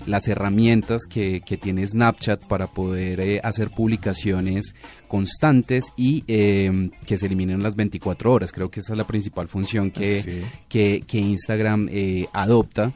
las 0.07 0.29
herramientas 0.29 1.07
que, 1.07 1.43
tiene 1.61 1.87
Snapchat 1.87 2.45
para 2.47 2.67
poder 2.67 3.21
eh, 3.21 3.41
hacer 3.43 3.71
publicaciones 3.71 4.75
constantes 5.09 5.93
y 5.97 6.25
em, 6.27 6.91
que 7.07 7.17
se 7.17 7.27
eliminen 7.27 7.63
las 7.63 7.77
24 7.77 8.33
horas. 8.33 8.53
Creo 8.53 8.71
que 8.71 8.81
esa 8.81 8.93
es 8.93 8.99
la 8.99 9.07
principal 9.07 9.49
función 9.49 9.91
que, 9.91 10.45
que, 10.69 11.19
Instagram 11.19 11.89
eh, 11.91 12.27
adopta 12.33 12.93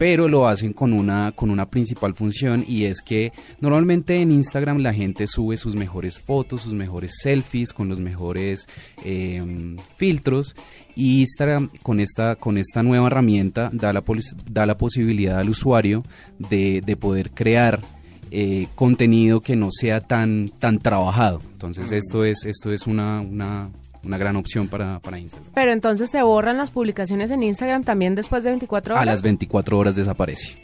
pero 0.00 0.28
lo 0.28 0.48
hacen 0.48 0.72
con 0.72 0.94
una, 0.94 1.30
con 1.32 1.50
una 1.50 1.68
principal 1.68 2.14
función 2.14 2.64
y 2.66 2.84
es 2.84 3.02
que 3.02 3.34
normalmente 3.60 4.22
en 4.22 4.32
Instagram 4.32 4.78
la 4.78 4.94
gente 4.94 5.26
sube 5.26 5.58
sus 5.58 5.76
mejores 5.76 6.18
fotos, 6.18 6.62
sus 6.62 6.72
mejores 6.72 7.18
selfies 7.20 7.74
con 7.74 7.90
los 7.90 8.00
mejores 8.00 8.66
em, 9.04 9.76
filtros 9.96 10.56
y 10.96 11.20
Instagram 11.20 11.68
con 11.82 12.00
esta, 12.00 12.36
con 12.36 12.56
esta 12.56 12.82
nueva 12.82 13.08
herramienta 13.08 13.68
da 13.74 13.92
la, 13.92 14.02
da 14.50 14.64
la 14.64 14.78
posibilidad 14.78 15.38
al 15.38 15.50
usuario 15.50 16.02
de, 16.38 16.80
de 16.80 16.96
poder 16.96 17.32
crear 17.32 17.82
eh, 18.30 18.68
contenido 18.76 19.42
que 19.42 19.54
no 19.54 19.68
sea 19.70 20.00
tan, 20.00 20.48
tan 20.48 20.78
trabajado. 20.78 21.42
Entonces 21.52 21.92
esto 21.92 22.24
es, 22.24 22.46
esto 22.46 22.72
es 22.72 22.86
una, 22.86 23.20
una, 23.20 23.68
una 24.02 24.18
gran 24.18 24.36
opción 24.36 24.68
para, 24.68 24.98
para, 25.00 25.18
Instagram. 25.18 25.50
Pero 25.54 25.72
entonces 25.72 26.10
se 26.10 26.22
borran 26.22 26.56
las 26.56 26.70
publicaciones 26.70 27.30
en 27.30 27.42
Instagram 27.42 27.84
también 27.84 28.14
después 28.14 28.44
de 28.44 28.50
24 28.50 28.94
horas. 28.94 29.02
A 29.02 29.06
las 29.06 29.22
24 29.22 29.78
horas 29.78 29.96
desaparece. 29.96 30.58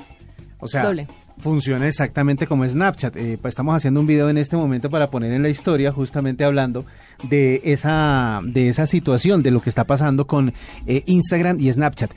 O 0.58 0.68
sea, 0.68 0.90
funciona 1.38 1.86
exactamente 1.86 2.46
como 2.46 2.66
Snapchat. 2.66 3.16
Eh, 3.16 3.38
estamos 3.44 3.74
haciendo 3.76 4.00
un 4.00 4.06
video 4.06 4.30
en 4.30 4.38
este 4.38 4.56
momento 4.56 4.88
para 4.88 5.10
poner 5.10 5.32
en 5.32 5.42
la 5.42 5.50
historia, 5.50 5.92
justamente 5.92 6.44
hablando 6.44 6.86
de 7.24 7.60
esa, 7.64 8.40
de 8.42 8.68
esa 8.68 8.86
situación, 8.86 9.42
de 9.42 9.50
lo 9.50 9.60
que 9.60 9.68
está 9.68 9.84
pasando 9.84 10.26
con 10.26 10.54
eh, 10.86 11.02
Instagram 11.06 11.58
y 11.60 11.70
Snapchat. 11.70 12.10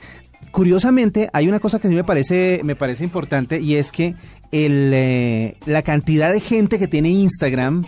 Curiosamente, 0.52 1.28
hay 1.32 1.48
una 1.48 1.60
cosa 1.60 1.78
que 1.78 1.88
sí 1.88 1.94
me 1.94 2.02
parece, 2.02 2.62
me 2.64 2.74
parece 2.74 3.04
importante 3.04 3.60
y 3.60 3.76
es 3.76 3.92
que 3.92 4.14
el, 4.50 4.90
eh, 4.94 5.56
la 5.66 5.82
cantidad 5.82 6.32
de 6.32 6.40
gente 6.40 6.78
que 6.78 6.88
tiene 6.88 7.10
Instagram 7.10 7.84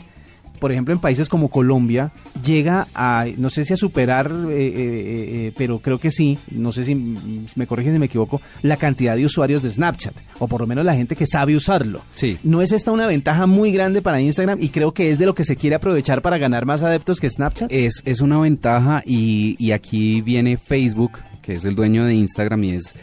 por 0.62 0.70
ejemplo, 0.70 0.94
en 0.94 1.00
países 1.00 1.28
como 1.28 1.48
Colombia, 1.48 2.12
llega 2.40 2.86
a, 2.94 3.26
no 3.36 3.50
sé 3.50 3.64
si 3.64 3.72
a 3.72 3.76
superar, 3.76 4.30
eh, 4.48 4.52
eh, 4.52 4.74
eh, 4.76 5.52
pero 5.56 5.80
creo 5.80 5.98
que 5.98 6.12
sí, 6.12 6.38
no 6.52 6.70
sé 6.70 6.84
si 6.84 6.94
me 6.94 7.66
corrigen 7.66 7.94
si 7.94 7.98
me 7.98 8.06
equivoco, 8.06 8.40
la 8.62 8.76
cantidad 8.76 9.16
de 9.16 9.24
usuarios 9.24 9.64
de 9.64 9.70
Snapchat, 9.70 10.14
o 10.38 10.46
por 10.46 10.60
lo 10.60 10.68
menos 10.68 10.84
la 10.84 10.94
gente 10.94 11.16
que 11.16 11.26
sabe 11.26 11.56
usarlo. 11.56 12.02
Sí. 12.14 12.38
¿No 12.44 12.62
es 12.62 12.70
esta 12.70 12.92
una 12.92 13.08
ventaja 13.08 13.48
muy 13.48 13.72
grande 13.72 14.02
para 14.02 14.20
Instagram 14.20 14.62
y 14.62 14.68
creo 14.68 14.94
que 14.94 15.10
es 15.10 15.18
de 15.18 15.26
lo 15.26 15.34
que 15.34 15.42
se 15.42 15.56
quiere 15.56 15.74
aprovechar 15.74 16.22
para 16.22 16.38
ganar 16.38 16.64
más 16.64 16.84
adeptos 16.84 17.18
que 17.18 17.28
Snapchat? 17.28 17.68
Es, 17.72 18.00
es 18.04 18.20
una 18.20 18.38
ventaja 18.38 19.02
y, 19.04 19.56
y 19.58 19.72
aquí 19.72 20.20
viene 20.20 20.58
Facebook, 20.58 21.18
que 21.42 21.54
es 21.54 21.64
el 21.64 21.74
dueño 21.74 22.04
de 22.04 22.14
Instagram 22.14 22.62
y 22.62 22.70
es 22.74 22.94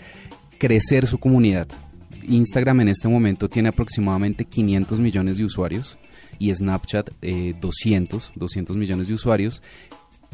crecer 0.57 1.05
su 1.05 1.17
comunidad. 1.17 1.67
Instagram 2.25 2.79
en 2.79 2.87
este 2.87 3.09
momento 3.09 3.49
tiene 3.49 3.67
aproximadamente 3.67 4.45
500 4.45 5.01
millones 5.01 5.37
de 5.39 5.43
usuarios 5.43 5.97
y 6.39 6.53
Snapchat 6.53 7.11
200, 7.21 8.29
eh, 8.29 8.31
200 8.35 8.77
millones 8.77 9.07
de 9.07 9.13
usuarios. 9.13 9.61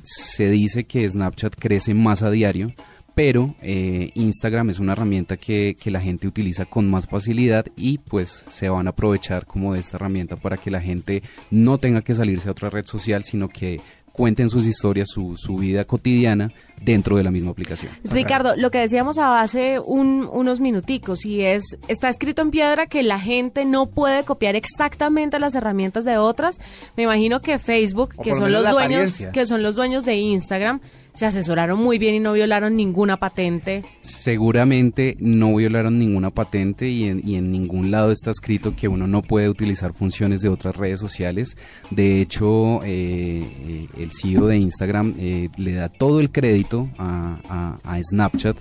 Se 0.03 0.49
dice 0.49 0.85
que 0.85 1.09
Snapchat 1.09 1.55
crece 1.55 1.93
más 1.93 2.21
a 2.21 2.29
diario, 2.29 2.71
pero 3.15 3.55
eh, 3.61 4.11
Instagram 4.13 4.69
es 4.69 4.79
una 4.79 4.91
herramienta 4.91 5.37
que, 5.37 5.75
que, 5.79 5.89
la 5.89 6.01
gente 6.01 6.27
utiliza 6.27 6.65
con 6.65 6.89
más 6.89 7.07
facilidad 7.07 7.65
y 7.75 7.97
pues 7.97 8.29
se 8.29 8.69
van 8.69 8.87
a 8.87 8.91
aprovechar 8.91 9.45
como 9.45 9.73
de 9.73 9.79
esta 9.79 9.97
herramienta 9.97 10.35
para 10.35 10.57
que 10.57 10.69
la 10.69 10.81
gente 10.81 11.23
no 11.49 11.77
tenga 11.77 12.01
que 12.01 12.13
salirse 12.13 12.49
a 12.49 12.51
otra 12.51 12.69
red 12.69 12.85
social, 12.85 13.23
sino 13.23 13.49
que 13.49 13.79
cuenten 14.15 14.49
sus 14.49 14.65
historias, 14.65 15.09
su, 15.09 15.35
su 15.35 15.57
vida 15.57 15.83
cotidiana 15.83 16.53
dentro 16.81 17.17
de 17.17 17.23
la 17.23 17.31
misma 17.31 17.51
aplicación. 17.51 17.91
Ricardo, 18.05 18.55
lo 18.55 18.71
que 18.71 18.79
decíamos 18.79 19.17
hace 19.17 19.79
un, 19.79 20.29
unos 20.31 20.61
minuticos 20.61 21.25
y 21.25 21.41
es, 21.41 21.77
está 21.89 22.07
escrito 22.07 22.41
en 22.41 22.49
piedra 22.49 22.87
que 22.87 23.03
la 23.03 23.19
gente 23.19 23.65
no 23.65 23.87
puede 23.87 24.23
copiar 24.23 24.55
exactamente 24.55 25.37
las 25.37 25.53
herramientas 25.53 26.05
de 26.05 26.17
otras. 26.17 26.59
Me 26.95 27.03
imagino 27.03 27.41
que 27.41 27.59
Facebook, 27.59 28.15
que 28.23 28.35
son 28.35 28.53
los 28.53 28.69
dueños, 28.69 29.27
que 29.33 29.45
son 29.45 29.61
los 29.61 29.75
dueños 29.75 30.05
de 30.05 30.15
Instagram, 30.15 30.79
se 31.15 31.25
asesoraron 31.25 31.79
muy 31.79 31.97
bien 31.97 32.15
y 32.15 32.19
no 32.19 32.33
violaron 32.33 32.75
ninguna 32.75 33.17
patente. 33.17 33.83
Seguramente 34.01 35.15
no 35.19 35.55
violaron 35.55 35.97
ninguna 35.97 36.29
patente 36.29 36.89
y 36.89 37.07
en, 37.07 37.51
ningún 37.51 37.89
lado 37.89 38.11
está 38.11 38.31
escrito 38.31 38.75
que 38.75 38.87
uno 38.87 39.07
no 39.07 39.21
puede 39.21 39.49
utilizar 39.49 39.93
funciones 39.93 40.41
de 40.41 40.49
otras 40.49 40.75
redes 40.75 40.99
sociales. 40.99 41.57
De 41.89 42.21
hecho, 42.21 42.83
eh, 42.83 43.47
eh, 43.67 43.87
el 43.97 44.11
CEO 44.11 44.47
de 44.47 44.57
Instagram 44.57 45.15
eh, 45.17 45.49
le 45.57 45.73
da 45.73 45.89
todo 45.89 46.19
el 46.19 46.31
crédito 46.31 46.89
a, 46.97 47.79
Snapchat 48.03 48.57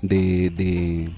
de 0.00 1.10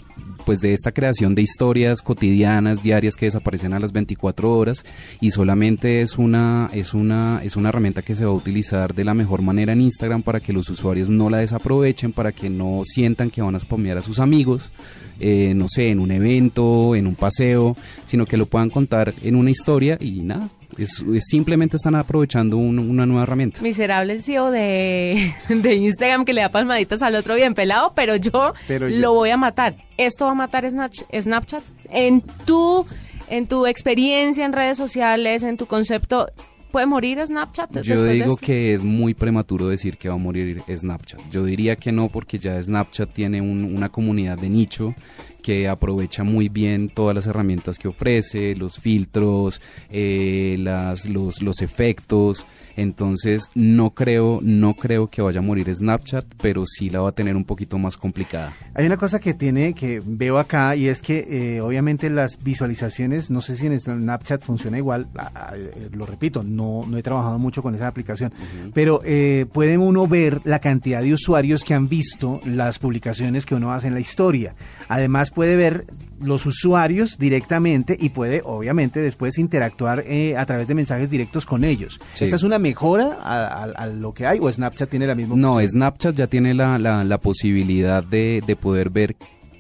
pues 0.45 0.61
de 0.61 0.73
esta 0.73 0.93
creación 0.93 1.35
de 1.35 1.43
historias 1.43 2.03
cotidianas, 2.03 2.83
diarias 2.83 3.17
que 3.17 3.27
desaparecen 3.27 3.73
a 3.73 3.81
las 3.81 3.93
24 3.93 4.57
horas 4.57 4.85
y 5.21 5.31
solamente 5.31 6.03
es 6.03 6.19
una, 6.19 6.71
es 6.73 6.95
una, 6.95 7.41
es 7.43 7.57
una 7.57 7.69
herramienta 7.69 8.03
que 8.03 8.15
se 8.15 8.25
va 8.25 8.31
a 8.31 8.35
utilizar 8.35 8.95
de 8.95 9.05
la 9.05 9.15
mejor 9.15 9.43
manera 9.43 9.73
en 9.73 9.81
Instagram 9.81 10.23
para 10.23 10.41
que 10.41 10.53
los 10.53 10.69
usuarios 10.69 11.11
no 11.11 11.31
la 11.31 11.39
desaprovechen, 11.39 12.13
para 12.13 12.33
que 12.33 12.51
no 12.51 12.83
sientan 12.85 13.31
que 13.31 13.43
van 13.43 13.55
a 13.55 13.59
spamear 13.59 13.99
a 13.99 14.03
sus 14.03 14.19
amigos, 14.19 14.71
eh, 15.19 15.53
no 15.55 15.67
sé, 15.69 15.91
en 15.91 16.01
un 16.01 16.11
evento, 16.11 16.95
en 16.95 17.07
un 17.07 17.15
paseo, 17.15 17.77
sino 18.07 18.27
que 18.27 18.37
lo 18.37 18.47
puedan 18.47 18.71
contar 18.71 19.15
en 19.23 19.37
una 19.37 19.51
historia 19.51 19.99
y 20.01 20.23
nada, 20.23 20.49
es, 20.79 21.05
simplemente 21.21 21.77
están 21.77 21.95
aprovechando 21.95 22.57
una 22.57 23.07
nueva 23.07 23.23
herramienta. 23.23 23.63
Miserable 23.63 24.13
el 24.13 24.23
CEO 24.23 24.51
de, 24.51 25.35
de, 25.49 25.75
Instagram 25.75 26.25
que 26.25 26.33
le 26.33 26.43
da 26.43 26.51
palmaditas 26.51 27.03
al 27.03 27.15
otro 27.15 27.35
bien 27.35 27.55
pelado, 27.55 27.93
pero 27.95 28.17
yo 28.17 28.55
lo 28.69 29.15
voy 29.15 29.31
a 29.31 29.37
matar. 29.37 29.77
¿Esto 29.97 30.27
va 30.27 30.33
a 30.33 30.35
matar 30.35 30.69
Snapchat? 30.69 31.63
En 31.91 32.23
tu, 32.45 32.87
en 33.29 33.47
tu 33.47 33.67
experiencia 33.67 34.45
en 34.45 34.53
redes 34.53 34.79
sociales, 34.79 35.43
en 35.43 35.57
tu 35.57 35.67
concepto, 35.67 36.29
¿Puede 36.71 36.87
morir 36.87 37.19
Snapchat? 37.25 37.83
Yo 37.83 38.05
digo 38.05 38.37
que 38.37 38.73
es 38.73 38.85
muy 38.85 39.15
prematuro 39.15 39.67
decir 39.67 39.97
que 39.97 40.09
va 40.09 40.15
a 40.15 40.19
morir 40.19 40.63
Snapchat. 40.69 41.21
Yo 41.29 41.45
diría 41.45 41.75
que 41.77 41.91
no 41.91 42.09
porque 42.09 42.39
ya 42.39 42.63
Snapchat 42.63 43.13
tiene 43.13 43.41
una 43.41 43.89
comunidad 43.89 44.39
de 44.39 44.49
nicho 44.49 44.95
que 45.41 45.69
aprovecha 45.69 46.25
muy 46.25 46.49
bien 46.49 46.89
todas 46.89 47.15
las 47.15 47.27
herramientas 47.27 47.79
que 47.79 47.89
ofrece, 47.89 48.55
los 48.57 48.79
filtros, 48.79 49.61
eh, 49.91 50.57
las, 50.59 51.07
los, 51.07 51.43
los 51.43 51.61
efectos. 51.63 52.47
Entonces 52.77 53.51
no 53.55 53.91
creo, 53.91 54.39
no 54.43 54.75
creo 54.75 55.09
que 55.09 55.23
vaya 55.23 55.41
a 55.41 55.43
morir 55.43 55.73
Snapchat, 55.75 56.25
pero 56.41 56.65
sí 56.67 56.91
la 56.91 57.01
va 57.01 57.11
a 57.11 57.13
tener 57.13 57.37
un 57.37 57.45
poquito 57.45 57.79
más 57.79 57.97
complicada. 57.97 58.55
Hay 58.75 58.87
una 58.87 58.97
cosa 58.97 59.21
que 59.21 59.35
tiene, 59.35 59.75
que 59.75 60.03
veo 60.05 60.39
acá, 60.39 60.77
y 60.77 60.89
es 60.89 61.03
que 61.03 61.57
eh, 61.57 61.61
obviamente 61.61 62.11
las 62.11 62.43
visualizaciones, 62.43 63.31
no 63.31 63.41
sé 63.41 63.55
si 63.55 63.67
en 63.67 63.79
Snapchat 63.79 64.43
funciona 64.43 64.79
igual, 64.79 65.09
eh, 65.55 65.89
lo 65.93 66.07
repito, 66.07 66.43
no, 66.43 66.85
no 66.87 66.97
he 66.97 67.03
trabajado 67.03 67.39
mucho 67.39 67.63
con 67.63 67.75
esa 67.75 67.89
aplicación, 67.89 68.33
pero 68.73 69.01
eh, 69.05 69.47
puede 69.53 69.77
uno 69.79 70.07
ver 70.07 70.41
la 70.45 70.59
cantidad 70.59 71.03
de 71.03 71.13
usuarios 71.13 71.65
que 71.65 71.75
han 71.75 71.89
visto 71.89 72.41
las 72.45 72.79
publicaciones 72.79 73.47
que 73.47 73.55
uno 73.55 73.73
hace 73.73 73.89
en 73.89 73.95
la 73.95 74.01
historia. 74.01 74.55
Además 74.89 75.31
puede 75.31 75.57
ver 75.57 75.87
los 76.21 76.47
usuarios 76.47 77.19
directamente 77.19 77.97
y 77.99 78.11
puede 78.11 78.43
obviamente 78.45 79.01
después 79.01 79.39
interactuar 79.39 80.05
a 80.37 80.47
través 80.47 80.69
de 80.69 80.75
mensajes 80.75 81.11
directos 81.11 81.47
con 81.47 81.65
ellos. 81.65 82.01
Esta 82.19 82.37
es 82.37 82.43
una 82.43 82.59
mejora 82.59 83.19
a, 83.21 83.87
lo 83.87 84.13
que 84.13 84.27
hay 84.27 84.39
o 84.41 84.51
Snapchat 84.51 84.91
tiene 84.91 85.07
la 85.07 85.15
misma? 85.15 85.37
No, 85.37 85.61
Snapchat 85.61 86.17
ya 86.17 86.27
tiene 86.27 86.55
la, 86.55 86.79
la, 86.79 87.19
posibilidad 87.19 88.03
de, 88.03 88.43
de, 88.47 88.57
poder 88.57 88.91
ver 88.91 89.17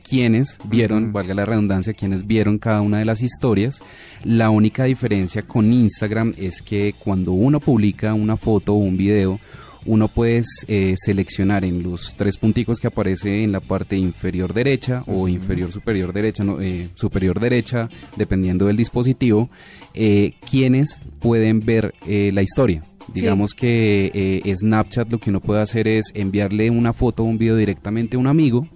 quienes 0.08 0.58
vieron, 0.64 1.12
valga 1.12 1.34
la 1.34 1.44
redundancia, 1.44 1.92
quienes 1.92 2.26
vieron 2.26 2.58
cada 2.58 2.80
una 2.80 2.98
de 2.98 3.04
las 3.04 3.22
historias. 3.22 3.82
La 4.24 4.50
única 4.50 4.84
diferencia 4.84 5.42
con 5.42 5.72
Instagram 5.72 6.34
es 6.36 6.62
que 6.62 6.94
cuando 6.98 7.32
uno 7.32 7.60
publica 7.60 8.14
una 8.14 8.36
foto 8.36 8.74
o 8.74 8.78
un 8.78 8.96
video, 8.96 9.38
uno 9.86 10.08
puede 10.08 10.42
eh, 10.68 10.94
seleccionar 10.96 11.64
en 11.64 11.82
los 11.82 12.16
tres 12.16 12.36
punticos 12.36 12.78
que 12.78 12.86
aparece 12.86 13.42
en 13.42 13.52
la 13.52 13.60
parte 13.60 13.96
inferior 13.96 14.52
derecha 14.52 15.04
o 15.06 15.28
inferior 15.28 15.72
superior 15.72 16.12
derecha, 16.12 16.44
eh, 16.60 16.88
superior 16.94 17.40
derecha, 17.40 17.88
dependiendo 18.16 18.66
del 18.66 18.76
dispositivo, 18.76 19.48
eh, 19.94 20.34
quienes 20.48 21.00
pueden 21.18 21.64
ver 21.64 21.94
la 22.06 22.42
historia. 22.42 22.82
Digamos 23.12 23.54
que 23.54 24.42
Snapchat 24.54 25.10
lo 25.10 25.18
que 25.18 25.30
uno 25.30 25.40
puede 25.40 25.62
hacer 25.62 25.88
es 25.88 26.12
enviarle 26.14 26.70
una 26.70 26.92
foto 26.92 27.22
o 27.22 27.26
un 27.26 27.38
video 27.38 27.56
directamente 27.56 28.16
a 28.16 28.20
un 28.20 28.26
amigo 28.26 28.68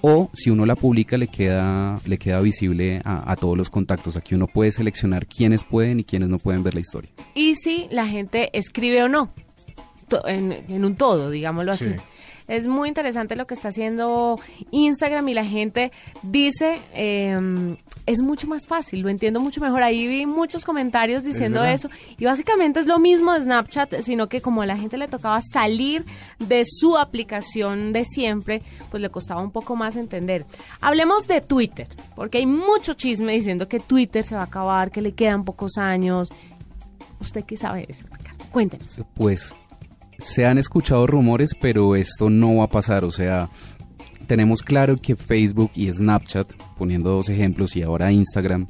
o 0.00 0.30
si 0.32 0.50
uno 0.50 0.66
la 0.66 0.76
publica 0.76 1.16
le 1.16 1.28
queda, 1.28 2.00
le 2.04 2.18
queda 2.18 2.40
visible 2.40 3.00
a, 3.04 3.30
a, 3.30 3.36
todos 3.36 3.56
los 3.56 3.70
contactos. 3.70 4.16
Aquí 4.16 4.34
uno 4.34 4.46
puede 4.46 4.72
seleccionar 4.72 5.26
quiénes 5.26 5.64
pueden 5.64 6.00
y 6.00 6.04
quiénes 6.04 6.28
no 6.28 6.38
pueden 6.38 6.62
ver 6.62 6.74
la 6.74 6.80
historia. 6.80 7.10
Y 7.34 7.54
si 7.54 7.86
la 7.90 8.06
gente 8.06 8.50
escribe 8.56 9.02
o 9.02 9.08
no 9.08 9.32
en, 10.26 10.84
un 10.84 10.96
todo, 10.96 11.30
digámoslo 11.30 11.72
así. 11.72 11.94
Es 12.48 12.68
muy 12.68 12.88
interesante 12.88 13.34
lo 13.34 13.46
que 13.46 13.54
está 13.54 13.68
haciendo 13.68 14.38
Instagram 14.70 15.28
y 15.28 15.34
la 15.34 15.44
gente 15.44 15.90
dice, 16.22 16.80
em, 16.94 17.76
es 18.06 18.20
mucho 18.20 18.46
más 18.46 18.68
fácil, 18.68 19.00
lo 19.00 19.08
entiendo 19.08 19.40
mucho 19.40 19.60
mejor. 19.60 19.82
Ahí 19.82 20.06
vi 20.06 20.26
muchos 20.26 20.64
comentarios 20.64 21.24
diciendo 21.24 21.64
eso 21.64 21.90
y 22.16 22.24
básicamente 22.24 22.78
es 22.78 22.86
lo 22.86 23.00
mismo 23.00 23.32
de 23.32 23.42
Snapchat, 23.42 24.00
sino 24.02 24.28
que 24.28 24.40
como 24.40 24.62
a 24.62 24.66
la 24.66 24.76
gente 24.76 24.96
le 24.96 25.08
tocaba 25.08 25.40
salir 25.40 26.04
de 26.38 26.62
su 26.64 26.96
aplicación 26.96 27.92
de 27.92 28.04
siempre, 28.04 28.62
pues 28.90 29.00
le 29.02 29.10
costaba 29.10 29.42
un 29.42 29.50
poco 29.50 29.74
más 29.74 29.96
entender. 29.96 30.46
Hablemos 30.80 31.26
de 31.26 31.40
Twitter, 31.40 31.88
porque 32.14 32.38
hay 32.38 32.46
mucho 32.46 32.94
chisme 32.94 33.32
diciendo 33.32 33.66
que 33.66 33.80
Twitter 33.80 34.22
se 34.22 34.36
va 34.36 34.42
a 34.42 34.44
acabar, 34.44 34.92
que 34.92 35.00
le 35.02 35.12
quedan 35.12 35.44
pocos 35.44 35.78
años. 35.78 36.28
¿Usted 37.18 37.44
qué 37.44 37.56
sabe 37.56 37.80
de 37.80 37.86
eso, 37.88 38.06
Ricardo? 38.12 38.44
Cuéntenos. 38.52 39.02
Pues 39.14 39.56
se 40.18 40.46
han 40.46 40.58
escuchado 40.58 41.06
rumores, 41.06 41.50
pero 41.60 41.96
esto 41.96 42.30
no 42.30 42.56
va 42.56 42.64
a 42.64 42.70
pasar. 42.70 43.04
O 43.04 43.10
sea, 43.10 43.48
tenemos 44.26 44.62
claro 44.62 44.96
que 44.96 45.16
Facebook 45.16 45.70
y 45.74 45.92
Snapchat, 45.92 46.52
poniendo 46.76 47.10
dos 47.10 47.28
ejemplos, 47.28 47.76
y 47.76 47.82
ahora 47.82 48.12
Instagram, 48.12 48.66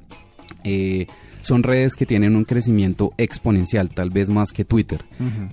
eh, 0.65 1.07
son 1.47 1.63
redes 1.63 1.95
que 1.95 2.07
tienen 2.07 2.37
un 2.37 2.45
crecimiento 2.45 3.13
exponencial, 3.17 3.91
tal 3.91 4.11
vez 4.11 4.29
más 4.31 4.51
que 4.51 4.65
Twitter. 4.65 5.05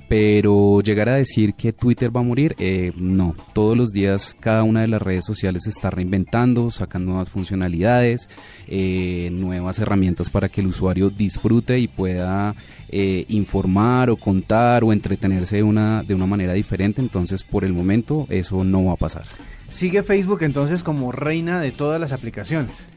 Pero 0.10 0.82
llegar 0.82 1.10
a 1.10 1.16
decir 1.16 1.54
que 1.54 1.72
Twitter 1.72 2.16
va 2.16 2.22
a 2.22 2.24
morir, 2.24 2.56
eh, 2.60 2.92
no. 2.98 3.36
Todos 3.54 3.78
los 3.78 3.92
días 3.92 4.36
cada 4.40 4.64
una 4.64 4.82
de 4.82 4.88
las 4.88 5.02
redes 5.02 5.26
sociales 5.26 5.64
se 5.64 5.70
está 5.70 5.90
reinventando, 5.90 6.72
sacan 6.72 7.06
nuevas 7.06 7.30
funcionalidades, 7.30 8.30
eh, 8.68 9.30
nuevas 9.32 9.80
herramientas 9.80 10.30
para 10.30 10.50
que 10.50 10.62
el 10.62 10.68
usuario 10.68 11.10
disfrute 11.10 11.80
y 11.80 11.88
pueda 11.88 12.56
eh, 12.90 13.26
informar 13.30 14.10
o 14.10 14.18
contar 14.18 14.84
o 14.84 14.92
entretenerse 14.92 15.58
de 15.58 15.64
una, 15.64 16.04
de 16.04 16.16
una 16.16 16.26
manera 16.26 16.54
diferente. 16.54 17.02
Entonces, 17.02 17.44
por 17.44 17.64
el 17.64 17.74
momento, 17.74 18.26
eso 18.30 18.64
no 18.64 18.86
va 18.86 18.94
a 18.94 18.98
pasar. 18.98 19.24
Sigue 19.70 20.04
Facebook 20.04 20.44
entonces 20.44 20.84
como 20.84 21.12
reina 21.12 21.60
de 21.62 21.72
todas 21.72 22.00
las 22.00 22.12
aplicaciones. 22.12 22.90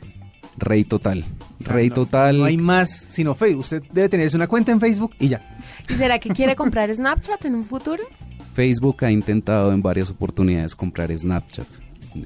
Rey 0.58 0.84
total. 0.84 1.24
Rey 1.60 1.90
total. 1.90 2.38
No 2.38 2.44
hay 2.44 2.56
más 2.56 2.90
sino 2.90 3.34
Facebook. 3.34 3.60
Usted 3.60 3.82
debe 3.92 4.08
tener 4.08 4.30
una 4.34 4.46
cuenta 4.46 4.72
en 4.72 4.80
Facebook 4.80 5.14
y 5.18 5.28
ya. 5.28 5.56
¿Y 5.88 5.94
será 5.94 6.18
que 6.18 6.30
quiere 6.30 6.56
comprar 6.56 6.94
Snapchat 6.94 7.44
en 7.44 7.54
un 7.54 7.64
futuro? 7.64 8.02
Facebook 8.54 9.04
ha 9.04 9.10
intentado 9.10 9.72
en 9.72 9.82
varias 9.82 10.10
oportunidades 10.10 10.74
comprar 10.74 11.16
Snapchat. 11.16 11.66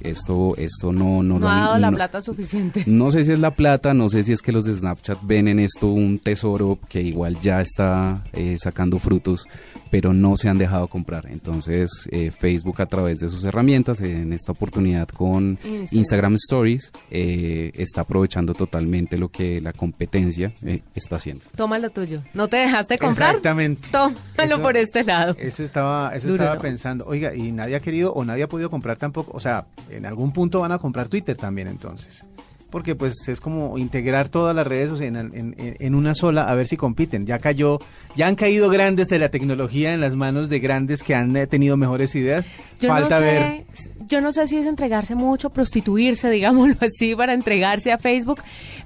Esto, 0.02 0.56
esto 0.56 0.92
no, 0.92 1.22
no, 1.22 1.38
no 1.38 1.48
ha 1.48 1.60
dado 1.60 1.78
la 1.78 1.90
plata 1.90 2.20
suficiente. 2.20 2.84
No 2.86 3.10
sé 3.10 3.24
si 3.24 3.32
es 3.32 3.38
la 3.38 3.54
plata, 3.54 3.94
no 3.94 4.08
sé 4.08 4.22
si 4.22 4.32
es 4.32 4.42
que 4.42 4.52
los 4.52 4.64
de 4.64 4.74
Snapchat 4.74 5.18
ven 5.22 5.48
en 5.48 5.58
esto 5.58 5.88
un 5.88 6.18
tesoro 6.18 6.78
que 6.88 7.00
igual 7.00 7.38
ya 7.40 7.60
está 7.60 8.24
eh, 8.32 8.56
sacando 8.58 8.98
frutos, 8.98 9.46
pero 9.90 10.14
no 10.14 10.36
se 10.36 10.48
han 10.48 10.58
dejado 10.58 10.88
comprar. 10.88 11.26
Entonces, 11.26 12.08
eh, 12.10 12.30
Facebook 12.30 12.80
a 12.80 12.86
través 12.86 13.18
de 13.18 13.28
sus 13.28 13.44
herramientas, 13.44 14.00
en 14.00 14.32
esta 14.32 14.52
oportunidad 14.52 15.08
con 15.08 15.58
Instagram, 15.90 16.34
Stories, 16.34 16.92
eh, 17.10 17.72
está 17.74 18.02
aprovechando 18.02 18.54
totalmente 18.54 19.18
lo 19.18 19.28
que 19.28 19.60
la 19.60 19.72
competencia 19.72 20.52
eh, 20.64 20.82
está 20.94 21.16
haciendo. 21.16 21.44
Tómalo 21.56 21.90
tuyo. 21.90 22.22
¿No 22.34 22.48
te 22.48 22.58
dejaste 22.58 22.98
comprar? 22.98 23.30
Exactamente. 23.30 23.88
Tómalo 23.90 24.62
por 24.62 24.76
este 24.76 25.04
lado. 25.04 25.34
Eso 25.38 25.64
estaba, 25.64 26.14
eso 26.14 26.28
estaba 26.28 26.58
pensando. 26.58 27.04
Oiga, 27.06 27.34
y 27.34 27.52
nadie 27.52 27.76
ha 27.76 27.80
querido 27.80 28.12
o 28.12 28.24
nadie 28.24 28.44
ha 28.44 28.48
podido 28.48 28.70
comprar 28.70 28.96
tampoco. 28.96 29.32
O 29.34 29.40
sea, 29.40 29.66
en 29.90 30.06
algún 30.06 30.32
punto 30.32 30.60
van 30.60 30.72
a 30.72 30.78
comprar 30.78 31.08
Twitter 31.08 31.36
también 31.36 31.68
entonces 31.68 32.24
porque 32.70 32.94
pues 32.94 33.28
es 33.28 33.40
como 33.40 33.76
integrar 33.78 34.28
todas 34.28 34.54
las 34.54 34.66
redes 34.66 35.00
en, 35.00 35.94
una 35.94 36.14
sola 36.14 36.48
a 36.48 36.54
ver 36.54 36.66
si 36.66 36.76
compiten. 36.76 37.26
Ya 37.26 37.38
cayó, 37.38 37.80
ya 38.16 38.28
han 38.28 38.36
caído 38.36 38.70
grandes 38.70 39.08
de 39.08 39.18
la 39.18 39.28
tecnología 39.28 39.92
en 39.92 40.00
las 40.00 40.14
manos 40.14 40.48
de 40.48 40.60
grandes 40.60 41.02
que 41.02 41.14
han 41.14 41.36
eh, 41.36 41.46
tenido 41.46 41.76
mejores 41.76 42.14
ideas. 42.14 42.48
Falta 42.80 43.20
ver. 43.20 43.64
Yo 44.06 44.20
no 44.20 44.32
sé 44.32 44.46
si 44.46 44.56
es 44.56 44.66
entregarse 44.66 45.14
mucho, 45.14 45.50
prostituirse, 45.50 46.30
digámoslo 46.30 46.76
así, 46.80 47.14
para 47.14 47.34
entregarse 47.34 47.92
a 47.92 47.98
Facebook, 47.98 48.42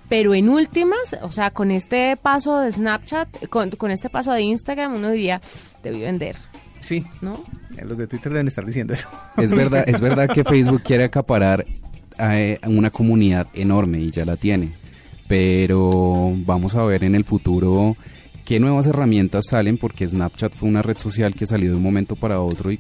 pero 0.09 0.35
en 0.35 0.49
últimas, 0.49 1.17
o 1.23 1.31
sea, 1.31 1.51
con 1.51 1.71
este 1.71 2.17
paso 2.17 2.61
de 2.61 2.73
Snapchat, 2.73 3.49
con, 3.49 3.71
con 3.71 3.91
este 3.91 4.09
paso 4.09 4.33
de 4.33 4.43
Instagram, 4.43 4.95
uno 4.95 5.11
diría, 5.11 5.41
debí 5.83 6.01
vender. 6.01 6.37
Sí. 6.85 7.05
¿No? 7.23 7.43
Eh, 7.79 7.85
los 7.85 7.97
de 7.97 8.07
Twitter 8.07 8.31
deben 8.33 8.49
estar 8.49 8.65
diciendo 8.65 8.93
eso. 8.93 9.09
Es 9.39 9.51
verdad, 9.51 9.85
es 9.87 10.01
verdad 10.03 10.29
que 10.29 10.45
Facebook 10.45 10.83
quiere 10.83 11.05
acaparar 11.05 11.67
a 12.19 12.69
una 12.69 12.91
comunidad 12.91 13.49
enorme 13.55 13.99
y 13.99 14.11
ya 14.11 14.25
la 14.25 14.37
tiene. 14.37 14.71
Pero 15.27 16.33
vamos 16.45 16.75
a 16.75 16.85
ver 16.85 17.03
en 17.05 17.15
el 17.15 17.25
futuro 17.25 17.97
qué 18.45 18.61
nuevas 18.61 18.87
herramientas 18.87 19.47
salen 19.49 19.79
porque 19.79 20.07
Snapchat 20.07 20.55
fue 20.55 20.69
una 20.69 20.83
red 20.83 20.99
social 20.99 21.35
que 21.35 21.47
salió 21.47 21.71
de 21.71 21.77
un 21.77 21.83
momento 21.83 22.15
para 22.15 22.41
otro 22.41 22.71
y, 22.71 22.79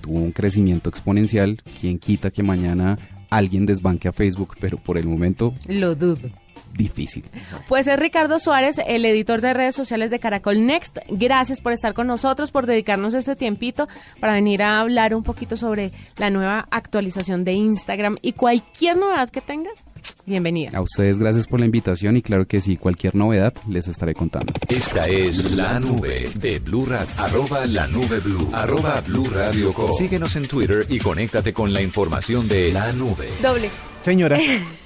tuvo 0.00 0.20
un 0.20 0.30
crecimiento 0.30 0.88
exponencial. 0.88 1.60
¿Quién 1.80 1.98
quita 1.98 2.30
que 2.30 2.44
mañana 2.44 2.96
alguien 3.28 3.66
desbanque 3.66 4.06
a 4.06 4.12
Facebook? 4.12 4.54
Pero 4.60 4.78
por 4.78 4.96
el 4.96 5.06
momento... 5.06 5.52
Lo 5.68 5.96
dudo. 5.96 6.30
Difícil. 6.74 7.24
Pues 7.68 7.86
es 7.86 7.98
Ricardo 7.98 8.38
Suárez, 8.38 8.80
el 8.86 9.04
editor 9.04 9.40
de 9.40 9.54
redes 9.54 9.74
sociales 9.74 10.10
de 10.10 10.18
Caracol 10.18 10.66
Next. 10.66 10.98
Gracias 11.08 11.60
por 11.60 11.72
estar 11.72 11.94
con 11.94 12.06
nosotros, 12.06 12.50
por 12.50 12.66
dedicarnos 12.66 13.14
este 13.14 13.36
tiempito 13.36 13.88
para 14.20 14.34
venir 14.34 14.62
a 14.62 14.80
hablar 14.80 15.14
un 15.14 15.22
poquito 15.22 15.56
sobre 15.56 15.92
la 16.16 16.30
nueva 16.30 16.66
actualización 16.70 17.44
de 17.44 17.52
Instagram 17.52 18.16
y 18.22 18.32
cualquier 18.32 18.96
novedad 18.96 19.30
que 19.30 19.40
tengas. 19.40 19.84
Bienvenida. 20.24 20.70
A 20.76 20.82
ustedes 20.82 21.18
gracias 21.18 21.46
por 21.46 21.60
la 21.60 21.66
invitación 21.66 22.16
y 22.16 22.22
claro 22.22 22.46
que 22.46 22.60
sí, 22.60 22.76
cualquier 22.76 23.14
novedad 23.14 23.54
les 23.68 23.88
estaré 23.88 24.14
contando. 24.14 24.52
Esta 24.68 25.06
es 25.06 25.52
la 25.52 25.78
nube 25.78 26.30
de 26.34 26.58
Blue 26.58 26.84
Radio. 26.84 27.14
Arroba 27.16 27.66
la 27.66 27.86
nube 27.86 28.20
Blue. 28.20 28.48
Arroba 28.52 29.00
Blue 29.02 29.28
Radio 29.32 29.72
Co. 29.72 29.92
Síguenos 29.92 30.34
en 30.36 30.48
Twitter 30.48 30.86
y 30.88 30.98
conéctate 30.98 31.52
con 31.52 31.72
la 31.72 31.80
información 31.80 32.48
de 32.48 32.72
la 32.72 32.92
nube. 32.92 33.28
Doble. 33.40 33.70
Señora. 34.02 34.38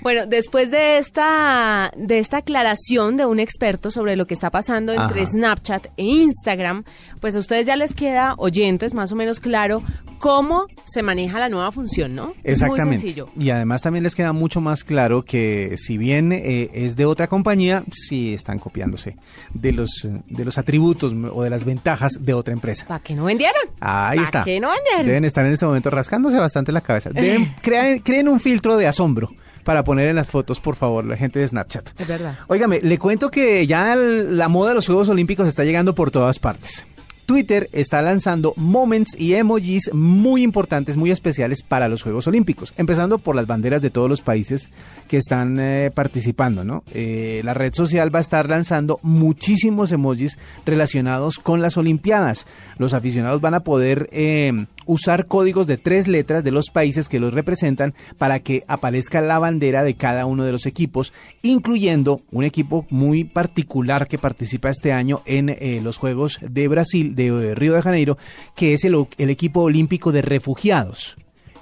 Bueno, 0.00 0.26
después 0.26 0.70
de 0.70 0.98
esta, 0.98 1.92
de 1.96 2.18
esta 2.18 2.38
aclaración 2.38 3.16
de 3.16 3.26
un 3.26 3.40
experto 3.40 3.90
sobre 3.90 4.16
lo 4.16 4.26
que 4.26 4.34
está 4.34 4.50
pasando 4.50 4.92
entre 4.92 5.22
Ajá. 5.22 5.26
Snapchat 5.26 5.86
e 5.96 6.04
Instagram, 6.04 6.84
pues 7.20 7.36
a 7.36 7.40
ustedes 7.40 7.66
ya 7.66 7.76
les 7.76 7.94
queda, 7.94 8.34
oyentes, 8.38 8.94
más 8.94 9.12
o 9.12 9.16
menos 9.16 9.40
claro 9.40 9.82
cómo 10.18 10.66
se 10.84 11.02
maneja 11.02 11.38
la 11.38 11.48
nueva 11.48 11.70
función, 11.72 12.14
¿no? 12.14 12.30
Es 12.42 12.60
muy 12.60 12.66
Exactamente. 12.66 12.98
sencillo. 12.98 13.28
Y 13.38 13.50
además 13.50 13.82
también 13.82 14.02
les 14.04 14.14
queda 14.14 14.32
mucho 14.32 14.60
más 14.60 14.84
claro 14.84 15.24
que 15.24 15.76
si 15.78 15.96
bien 15.96 16.32
eh, 16.32 16.70
es 16.72 16.96
de 16.96 17.04
otra 17.04 17.28
compañía, 17.28 17.84
sí 17.92 18.34
están 18.34 18.58
copiándose 18.58 19.16
de 19.54 19.72
los, 19.72 20.06
de 20.28 20.44
los 20.44 20.58
atributos 20.58 21.14
o 21.32 21.42
de 21.42 21.50
las 21.50 21.64
ventajas 21.64 22.18
de 22.20 22.34
otra 22.34 22.52
empresa. 22.52 22.86
¿Para 22.86 23.00
qué 23.00 23.14
no 23.14 23.24
vendieron? 23.24 23.62
Ahí 23.80 24.18
¿Pa' 24.18 24.24
está. 24.24 24.44
qué 24.44 24.60
no 24.60 24.70
vendieron? 24.70 25.06
Deben 25.06 25.24
estar 25.24 25.46
en 25.46 25.52
este 25.52 25.66
momento 25.66 25.90
rascándose 25.90 26.36
bastante 26.36 26.72
la 26.72 26.80
cabeza. 26.80 27.10
Deben, 27.10 27.52
crean, 27.62 27.98
creen 28.00 28.28
un 28.28 28.40
filtro 28.40 28.76
de 28.76 28.86
asombro 28.86 29.32
para 29.68 29.84
poner 29.84 30.08
en 30.08 30.16
las 30.16 30.30
fotos, 30.30 30.60
por 30.60 30.76
favor, 30.76 31.04
la 31.04 31.14
gente 31.14 31.40
de 31.40 31.46
Snapchat. 31.46 31.90
Es 32.00 32.08
verdad. 32.08 32.38
Óigame, 32.46 32.80
le 32.80 32.98
cuento 32.98 33.30
que 33.30 33.66
ya 33.66 33.94
la 33.96 34.48
moda 34.48 34.70
de 34.70 34.76
los 34.76 34.86
Juegos 34.86 35.10
Olímpicos 35.10 35.46
está 35.46 35.62
llegando 35.62 35.94
por 35.94 36.10
todas 36.10 36.38
partes. 36.38 36.86
Twitter 37.26 37.68
está 37.74 38.00
lanzando 38.00 38.54
moments 38.56 39.14
y 39.20 39.34
emojis 39.34 39.92
muy 39.92 40.42
importantes, 40.42 40.96
muy 40.96 41.10
especiales 41.10 41.62
para 41.62 41.90
los 41.90 42.02
Juegos 42.02 42.26
Olímpicos, 42.26 42.72
empezando 42.78 43.18
por 43.18 43.36
las 43.36 43.46
banderas 43.46 43.82
de 43.82 43.90
todos 43.90 44.08
los 44.08 44.22
países 44.22 44.70
que 45.06 45.18
están 45.18 45.60
eh, 45.60 45.90
participando, 45.92 46.64
¿no? 46.64 46.82
Eh, 46.94 47.42
la 47.44 47.52
red 47.52 47.74
social 47.74 48.12
va 48.12 48.20
a 48.20 48.22
estar 48.22 48.48
lanzando 48.48 48.98
muchísimos 49.02 49.92
emojis 49.92 50.38
relacionados 50.64 51.38
con 51.38 51.60
las 51.60 51.76
Olimpiadas. 51.76 52.46
Los 52.78 52.94
aficionados 52.94 53.42
van 53.42 53.52
a 53.52 53.60
poder 53.60 54.08
eh, 54.12 54.64
usar 54.88 55.26
códigos 55.26 55.66
de 55.66 55.76
tres 55.76 56.08
letras 56.08 56.42
de 56.42 56.50
los 56.50 56.70
países 56.70 57.08
que 57.08 57.20
los 57.20 57.34
representan 57.34 57.94
para 58.16 58.40
que 58.40 58.64
aparezca 58.66 59.20
la 59.20 59.38
bandera 59.38 59.84
de 59.84 59.94
cada 59.94 60.26
uno 60.26 60.44
de 60.44 60.50
los 60.50 60.64
equipos, 60.66 61.12
incluyendo 61.42 62.22
un 62.32 62.42
equipo 62.42 62.86
muy 62.88 63.24
particular 63.24 64.08
que 64.08 64.18
participa 64.18 64.70
este 64.70 64.92
año 64.92 65.20
en 65.26 65.50
eh, 65.50 65.80
los 65.82 65.98
Juegos 65.98 66.38
de 66.40 66.66
Brasil, 66.68 67.14
de 67.14 67.26
eh, 67.26 67.54
Río 67.54 67.74
de 67.74 67.82
Janeiro, 67.82 68.16
que 68.56 68.72
es 68.72 68.84
el, 68.84 68.96
equipo 69.18 69.60
olímpico 69.60 70.10
de 70.10 70.22
refugiados. 70.22 71.18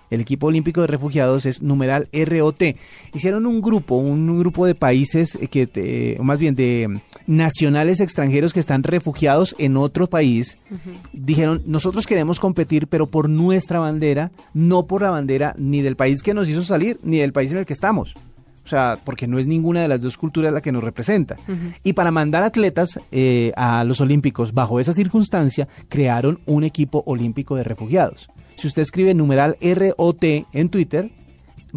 El 0.08 0.20
equipo 0.20 0.46
olímpico 0.46 0.82
de 0.82 0.86
refugiados 0.86 1.46
es 1.46 1.62
numeral 1.62 2.08
ROT. 2.12 2.62
Hicieron 3.12 3.44
un 3.44 3.60
grupo, 3.60 3.96
un 3.96 4.38
grupo 4.38 4.64
de 4.64 4.76
países 4.76 5.34
eh, 5.34 5.48
que, 5.48 6.16
más 6.22 6.38
bien 6.38 6.54
de 6.54 7.00
nacionales 7.26 8.00
extranjeros 8.00 8.52
que 8.52 8.60
están 8.60 8.82
refugiados 8.82 9.54
en 9.58 9.76
otro 9.76 10.08
país. 10.08 10.58
Dijeron, 11.12 11.62
nosotros 11.66 12.06
queremos 12.06 12.40
competir, 12.40 12.86
pero 12.86 13.06
por 13.06 13.28
nuestra 13.28 13.80
bandera, 13.80 14.30
no 14.54 14.86
por 14.86 15.02
la 15.02 15.10
bandera 15.10 15.54
ni 15.58 15.82
del 15.82 15.96
país 15.96 16.22
que 16.22 16.34
nos 16.34 16.48
hizo 16.48 16.62
salir, 16.62 16.98
ni 17.02 17.18
del 17.18 17.32
país 17.32 17.52
en 17.52 17.58
el 17.58 17.66
que 17.66 17.72
estamos. 17.72 18.14
O 18.64 18.68
sea, 18.68 18.98
porque 19.04 19.28
no 19.28 19.38
es 19.38 19.46
ninguna 19.46 19.82
de 19.82 19.88
las 19.88 20.00
dos 20.00 20.16
culturas 20.16 20.52
la 20.52 20.60
que 20.60 20.72
nos 20.72 20.82
representa. 20.82 21.36
Y 21.84 21.92
para 21.92 22.10
mandar 22.10 22.42
atletas 22.42 23.00
eh, 23.12 23.52
a 23.56 23.84
los 23.84 24.00
Olímpicos 24.00 24.52
bajo 24.52 24.80
esa 24.80 24.92
circunstancia, 24.92 25.68
crearon 25.88 26.40
un 26.46 26.64
equipo 26.64 27.04
olímpico 27.06 27.54
de 27.54 27.62
refugiados. 27.62 28.28
Si 28.56 28.66
usted 28.66 28.82
escribe 28.82 29.14
numeral 29.14 29.56
ROT 29.60 30.24
en 30.24 30.68
Twitter, 30.68 31.12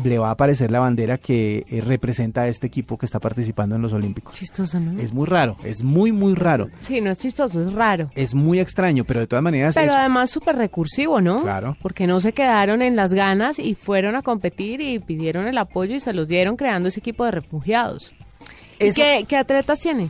le 0.03 0.17
va 0.17 0.29
a 0.29 0.31
aparecer 0.31 0.71
la 0.71 0.79
bandera 0.79 1.17
que 1.17 1.65
eh, 1.69 1.81
representa 1.81 2.41
a 2.41 2.47
este 2.47 2.67
equipo 2.67 2.97
que 2.97 3.05
está 3.05 3.19
participando 3.19 3.75
en 3.75 3.81
los 3.81 3.93
Olímpicos. 3.93 4.33
Chistoso, 4.35 4.79
¿no? 4.79 4.99
Es 4.99 5.13
muy 5.13 5.25
raro, 5.25 5.57
es 5.63 5.83
muy, 5.83 6.11
muy 6.11 6.33
raro. 6.35 6.67
Sí, 6.81 7.01
no 7.01 7.11
es 7.11 7.19
chistoso, 7.19 7.61
es 7.61 7.73
raro. 7.73 8.09
Es 8.15 8.33
muy 8.35 8.59
extraño, 8.59 9.03
pero 9.05 9.19
de 9.21 9.27
todas 9.27 9.43
maneras 9.43 9.75
Pero 9.75 9.87
es- 9.87 9.93
además 9.93 10.29
súper 10.29 10.55
recursivo, 10.57 11.21
¿no? 11.21 11.41
Claro. 11.43 11.77
Porque 11.81 12.07
no 12.07 12.19
se 12.19 12.33
quedaron 12.33 12.81
en 12.81 12.95
las 12.95 13.13
ganas 13.13 13.59
y 13.59 13.75
fueron 13.75 14.15
a 14.15 14.21
competir 14.21 14.81
y 14.81 14.99
pidieron 14.99 15.47
el 15.47 15.57
apoyo 15.57 15.95
y 15.95 15.99
se 15.99 16.13
los 16.13 16.27
dieron 16.27 16.55
creando 16.57 16.89
ese 16.89 16.99
equipo 16.99 17.25
de 17.25 17.31
refugiados. 17.31 18.13
¿Y 18.79 18.91
qué, 18.93 19.25
qué 19.27 19.35
atletas 19.37 19.79
tiene? 19.79 20.09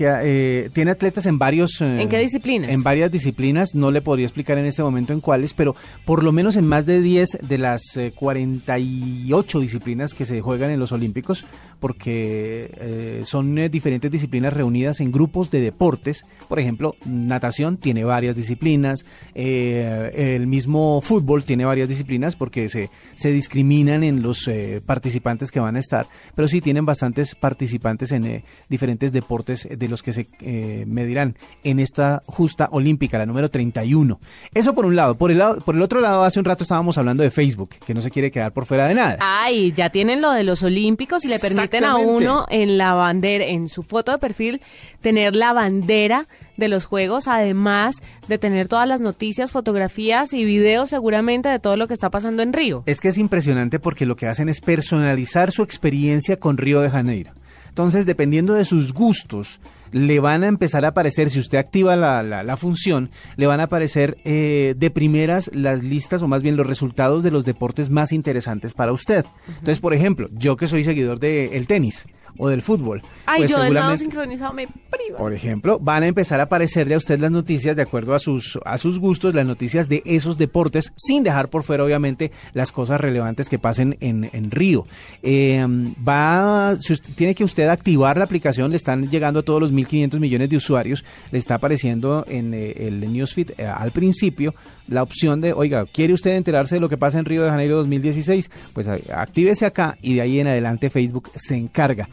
Que 0.00 0.08
eh, 0.22 0.70
tiene 0.72 0.92
atletas 0.92 1.26
en 1.26 1.38
varios 1.38 1.78
eh, 1.82 2.00
¿En 2.00 2.08
qué 2.08 2.18
disciplinas? 2.18 2.70
en 2.70 2.82
varias 2.82 3.12
disciplinas 3.12 3.74
no 3.74 3.90
le 3.90 4.00
podría 4.00 4.24
explicar 4.24 4.56
en 4.56 4.64
este 4.64 4.82
momento 4.82 5.12
en 5.12 5.20
cuáles 5.20 5.52
pero 5.52 5.76
por 6.06 6.24
lo 6.24 6.32
menos 6.32 6.56
en 6.56 6.66
más 6.66 6.86
de 6.86 7.02
10 7.02 7.40
de 7.42 7.58
las 7.58 7.98
eh, 7.98 8.10
48 8.16 9.60
disciplinas 9.60 10.14
que 10.14 10.24
se 10.24 10.40
juegan 10.40 10.70
en 10.70 10.80
los 10.80 10.92
olímpicos 10.92 11.44
porque 11.80 12.70
eh, 12.80 13.22
son 13.26 13.54
diferentes 13.70 14.10
disciplinas 14.10 14.54
reunidas 14.54 15.00
en 15.00 15.12
grupos 15.12 15.50
de 15.50 15.60
deportes 15.60 16.24
por 16.48 16.58
ejemplo 16.58 16.96
natación 17.04 17.76
tiene 17.76 18.04
varias 18.04 18.34
disciplinas 18.34 19.04
el 19.34 20.46
mismo 20.46 21.02
fútbol 21.02 21.44
tiene 21.44 21.66
varias 21.66 21.90
disciplinas 21.90 22.36
porque 22.36 22.70
se, 22.70 22.88
se 23.16 23.32
discriminan 23.32 24.02
en 24.02 24.22
los 24.22 24.48
participantes 24.86 25.50
que 25.50 25.60
van 25.60 25.76
a 25.76 25.80
estar 25.80 26.06
pero 26.34 26.48
sí 26.48 26.62
tienen 26.62 26.86
bastantes 26.86 27.34
participantes 27.34 28.12
en 28.12 28.42
diferentes 28.70 29.12
deportes 29.12 29.68
de 29.70 29.89
los 29.90 30.02
que 30.02 30.12
se 30.12 30.28
eh, 30.40 30.84
medirán 30.86 31.36
en 31.64 31.80
esta 31.80 32.22
justa 32.26 32.68
olímpica, 32.72 33.18
la 33.18 33.26
número 33.26 33.50
31. 33.50 34.18
Eso 34.54 34.74
por 34.74 34.86
un 34.86 34.96
lado. 34.96 35.14
Por 35.14 35.30
el, 35.30 35.38
lado, 35.38 35.60
por 35.60 35.74
el 35.74 35.82
otro 35.82 36.00
lado, 36.00 36.24
hace 36.24 36.38
un 36.38 36.44
rato 36.44 36.64
estábamos 36.64 36.96
hablando 36.98 37.22
de 37.22 37.30
Facebook, 37.30 37.70
que 37.84 37.94
no 37.94 38.02
se 38.02 38.10
quiere 38.10 38.30
quedar 38.30 38.52
por 38.52 38.66
fuera 38.66 38.86
de 38.86 38.94
nada. 38.94 39.18
Ay, 39.20 39.72
ya 39.72 39.90
tienen 39.90 40.20
lo 40.20 40.32
de 40.32 40.44
los 40.44 40.62
olímpicos 40.62 41.24
y 41.24 41.28
le 41.28 41.38
permiten 41.38 41.84
a 41.84 41.96
uno 41.96 42.46
en 42.48 42.78
la 42.78 42.94
bandera, 42.94 43.44
en 43.44 43.68
su 43.68 43.82
foto 43.82 44.12
de 44.12 44.18
perfil, 44.18 44.60
tener 45.00 45.36
la 45.36 45.52
bandera 45.52 46.26
de 46.56 46.68
los 46.68 46.84
juegos, 46.84 47.26
además 47.26 47.96
de 48.28 48.38
tener 48.38 48.68
todas 48.68 48.86
las 48.86 49.00
noticias, 49.00 49.50
fotografías 49.50 50.32
y 50.32 50.44
videos 50.44 50.90
seguramente 50.90 51.48
de 51.48 51.58
todo 51.58 51.76
lo 51.76 51.88
que 51.88 51.94
está 51.94 52.10
pasando 52.10 52.42
en 52.42 52.52
Río. 52.52 52.84
Es 52.86 53.00
que 53.00 53.08
es 53.08 53.18
impresionante 53.18 53.80
porque 53.80 54.06
lo 54.06 54.14
que 54.14 54.28
hacen 54.28 54.48
es 54.48 54.60
personalizar 54.60 55.50
su 55.50 55.62
experiencia 55.62 56.38
con 56.38 56.56
Río 56.56 56.80
de 56.80 56.90
Janeiro. 56.90 57.32
Entonces, 57.70 58.04
dependiendo 58.04 58.52
de 58.54 58.64
sus 58.66 58.92
gustos, 58.92 59.60
le 59.90 60.20
van 60.20 60.44
a 60.44 60.48
empezar 60.48 60.84
a 60.84 60.88
aparecer, 60.88 61.30
si 61.30 61.38
usted 61.40 61.58
activa 61.58 61.96
la, 61.96 62.22
la- 62.22 62.42
la 62.44 62.56
función, 62.56 63.10
le 63.36 63.46
van 63.46 63.58
a 63.60 63.64
aparecer 63.64 64.18
eh, 64.24 64.74
de 64.76 64.90
primeras 64.90 65.50
las 65.54 65.82
listas 65.82 66.22
o 66.22 66.28
más 66.28 66.42
bien 66.42 66.56
los 66.56 66.66
resultados 66.66 67.22
de 67.22 67.30
los 67.30 67.44
deportes 67.44 67.88
más 67.90 68.12
interesantes 68.12 68.74
para 68.74 68.92
usted. 68.92 69.24
Entonces, 69.48 69.78
por 69.80 69.94
ejemplo, 69.94 70.28
yo 70.32 70.56
que 70.56 70.68
soy 70.68 70.84
seguidor 70.84 71.18
del 71.18 71.66
tenis 71.66 72.06
o 72.38 72.48
del 72.48 72.62
fútbol, 72.62 73.02
Ay, 73.26 73.40
pues 73.40 73.50
yo 73.50 73.60
del 73.62 73.98
sincronizado 73.98 74.52
me 74.52 74.66
priva. 74.66 75.18
por 75.18 75.32
ejemplo, 75.32 75.78
van 75.78 76.02
a 76.02 76.06
empezar 76.06 76.40
a 76.40 76.44
aparecerle 76.44 76.94
a 76.94 76.98
usted 76.98 77.18
las 77.20 77.30
noticias 77.30 77.76
de 77.76 77.82
acuerdo 77.82 78.14
a 78.14 78.18
sus, 78.18 78.58
a 78.64 78.78
sus 78.78 78.98
gustos, 78.98 79.34
las 79.34 79.46
noticias 79.46 79.88
de 79.88 80.02
esos 80.04 80.38
deportes, 80.38 80.92
sin 80.96 81.22
dejar 81.22 81.48
por 81.48 81.62
fuera, 81.62 81.84
obviamente, 81.84 82.30
las 82.52 82.72
cosas 82.72 83.00
relevantes 83.00 83.48
que 83.48 83.58
pasen 83.58 83.96
en, 84.00 84.28
en 84.32 84.50
Río. 84.50 84.86
Eh, 85.22 85.64
va, 86.06 86.76
si 86.80 86.92
usted- 86.92 87.12
tiene 87.14 87.34
que 87.34 87.44
usted 87.44 87.68
activar 87.68 88.16
la 88.18 88.24
aplicación, 88.24 88.70
le 88.70 88.76
están 88.76 89.10
llegando 89.10 89.40
a 89.40 89.42
todos 89.42 89.60
los 89.60 89.72
1.500 89.72 90.18
millones 90.18 90.48
de 90.50 90.56
usuarios, 90.56 91.04
le 91.30 91.38
está 91.38 91.56
apareciendo 91.56 92.24
en 92.28 92.54
eh, 92.54 92.72
el 92.86 93.00
newsfeed 93.12 93.52
eh, 93.58 93.66
al 93.66 93.90
principio 93.90 94.54
la 94.90 95.02
opción 95.02 95.40
de, 95.40 95.52
oiga, 95.52 95.86
¿quiere 95.86 96.12
usted 96.12 96.36
enterarse 96.36 96.74
de 96.74 96.80
lo 96.80 96.88
que 96.88 96.98
pasa 96.98 97.18
en 97.18 97.24
Río 97.24 97.42
de 97.42 97.50
Janeiro 97.50 97.76
2016? 97.76 98.50
Pues 98.74 98.88
actívese 98.88 99.64
acá 99.64 99.96
y 100.02 100.14
de 100.14 100.20
ahí 100.20 100.40
en 100.40 100.48
adelante 100.48 100.90
Facebook 100.90 101.30
se 101.36 101.56
encarga. 101.56 102.08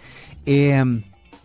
Eh, 0.46 0.82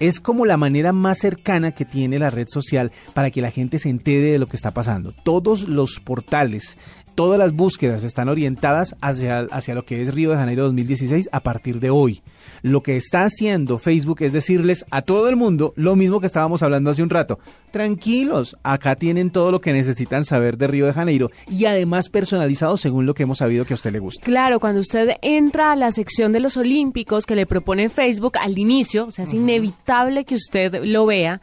es 0.02 0.18
como 0.18 0.46
la 0.46 0.56
manera 0.56 0.92
más 0.92 1.18
cercana 1.18 1.70
que 1.70 1.84
tiene 1.84 2.18
la 2.18 2.28
red 2.30 2.48
social 2.48 2.90
para 3.14 3.30
que 3.30 3.40
la 3.40 3.52
gente 3.52 3.78
se 3.78 3.88
entere 3.88 4.32
de 4.32 4.38
lo 4.38 4.48
que 4.48 4.56
está 4.56 4.72
pasando. 4.72 5.12
Todos 5.12 5.68
los 5.68 6.00
portales, 6.00 6.76
todas 7.14 7.38
las 7.38 7.52
búsquedas 7.52 8.04
están 8.04 8.28
orientadas 8.28 8.96
hacia, 9.00 9.40
hacia 9.50 9.74
lo 9.74 9.84
que 9.84 10.02
es 10.02 10.14
Río 10.14 10.30
de 10.30 10.36
Janeiro 10.36 10.64
2016 10.64 11.28
a 11.32 11.40
partir 11.42 11.80
de 11.80 11.90
hoy. 11.90 12.22
Lo 12.62 12.82
que 12.82 12.96
está 12.96 13.24
haciendo 13.24 13.78
Facebook 13.78 14.22
es 14.22 14.32
decirles 14.32 14.84
a 14.90 15.02
todo 15.02 15.28
el 15.28 15.36
mundo 15.36 15.72
lo 15.76 15.96
mismo 15.96 16.20
que 16.20 16.26
estábamos 16.26 16.62
hablando 16.62 16.90
hace 16.90 17.02
un 17.02 17.10
rato. 17.10 17.38
Tranquilos, 17.70 18.56
acá 18.62 18.96
tienen 18.96 19.30
todo 19.30 19.50
lo 19.50 19.60
que 19.60 19.72
necesitan 19.72 20.24
saber 20.24 20.56
de 20.58 20.66
Río 20.66 20.86
de 20.86 20.92
Janeiro 20.92 21.30
y 21.48 21.64
además 21.64 22.08
personalizado 22.08 22.76
según 22.76 23.06
lo 23.06 23.14
que 23.14 23.24
hemos 23.24 23.38
sabido 23.38 23.64
que 23.64 23.74
a 23.74 23.76
usted 23.76 23.92
le 23.92 23.98
gusta. 23.98 24.24
Claro, 24.24 24.60
cuando 24.60 24.80
usted 24.80 25.16
entra 25.22 25.72
a 25.72 25.76
la 25.76 25.92
sección 25.92 26.32
de 26.32 26.40
los 26.40 26.56
Olímpicos 26.56 27.26
que 27.26 27.36
le 27.36 27.46
propone 27.46 27.88
Facebook 27.88 28.38
al 28.38 28.58
inicio, 28.58 29.06
o 29.06 29.10
sea, 29.10 29.24
es 29.24 29.34
inevitable 29.34 30.24
que 30.24 30.34
usted 30.34 30.84
lo 30.84 31.06
vea. 31.06 31.40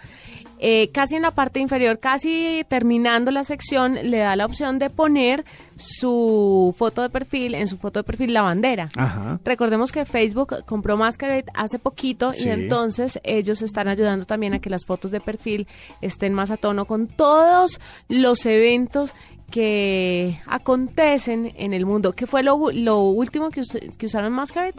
Eh, 0.60 0.90
casi 0.94 1.16
en 1.16 1.22
la 1.24 1.32
parte 1.32 1.60
inferior, 1.60 2.00
casi 2.00 2.64
terminando 2.68 3.32
la 3.32 3.44
sección, 3.44 3.96
le 3.96 4.18
da 4.20 4.36
la 4.36 4.46
opción 4.46 4.78
de 4.78 4.90
poner 4.90 5.46
su 5.78 6.76
foto 6.78 7.02
de 7.02 7.10
perfil, 7.10 7.56
en 7.56 7.68
su 7.68 7.78
foto 7.78 8.00
de 8.00 8.04
perfil 8.04 8.34
la 8.34 8.42
bandera. 8.42 8.90
Ajá. 8.96 9.40
Recordemos 9.46 9.92
que 9.92 10.06
Facebook 10.06 10.66
compró 10.66 10.98
Masquerade 10.98 11.46
hace 11.54 11.80
poquito 11.80 12.34
Sí. 12.34 12.48
y 12.48 12.50
entonces 12.52 13.20
ellos 13.24 13.62
están 13.62 13.88
ayudando 13.88 14.26
también 14.26 14.54
a 14.54 14.60
que 14.60 14.70
las 14.70 14.86
fotos 14.86 15.12
de 15.12 15.22
perfil 15.22 15.68
estén 16.02 16.34
más 16.34 16.52
a 16.52 16.58
tono 16.58 16.86
con 16.86 17.08
todos 17.08 17.80
los 18.10 18.46
eventos 18.46 19.16
que 19.50 20.40
acontecen 20.46 21.54
en 21.58 21.74
el 21.74 21.86
mundo. 21.86 22.14
¿Qué 22.14 22.28
fue 22.28 22.44
lo, 22.44 22.56
último 22.56 23.50
que, 23.50 23.62
us- 23.62 23.78
que 23.98 24.06
usaron 24.06 24.32
Masquerade? 24.34 24.76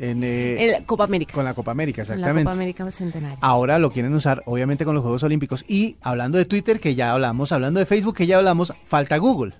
En, 0.00 0.24
eh, 0.24 0.76
El 0.76 0.84
Copa 0.86 1.04
América. 1.04 1.32
con 1.34 1.44
la 1.44 1.52
Copa 1.54 1.70
América, 1.72 2.02
En 2.02 2.08
la 2.08 2.14
exactamente. 2.14 2.44
Copa 2.44 2.54
América 2.56 2.90
Centenario. 2.90 3.38
Ahora 3.42 3.78
lo 3.78 3.90
quieren 3.90 4.14
usar, 4.14 4.42
obviamente, 4.46 4.84
con 4.84 4.94
los 4.94 5.02
Juegos 5.02 5.22
Olímpicos. 5.22 5.64
Y 5.68 5.96
hablando 6.00 6.38
de 6.38 6.46
Twitter, 6.46 6.80
que 6.80 6.94
ya 6.94 7.12
hablamos, 7.12 7.52
hablando 7.52 7.78
de 7.80 7.86
Facebook, 7.86 8.16
que 8.16 8.26
ya 8.26 8.38
hablamos, 8.38 8.72
falta 8.86 9.18
Google. 9.18 9.52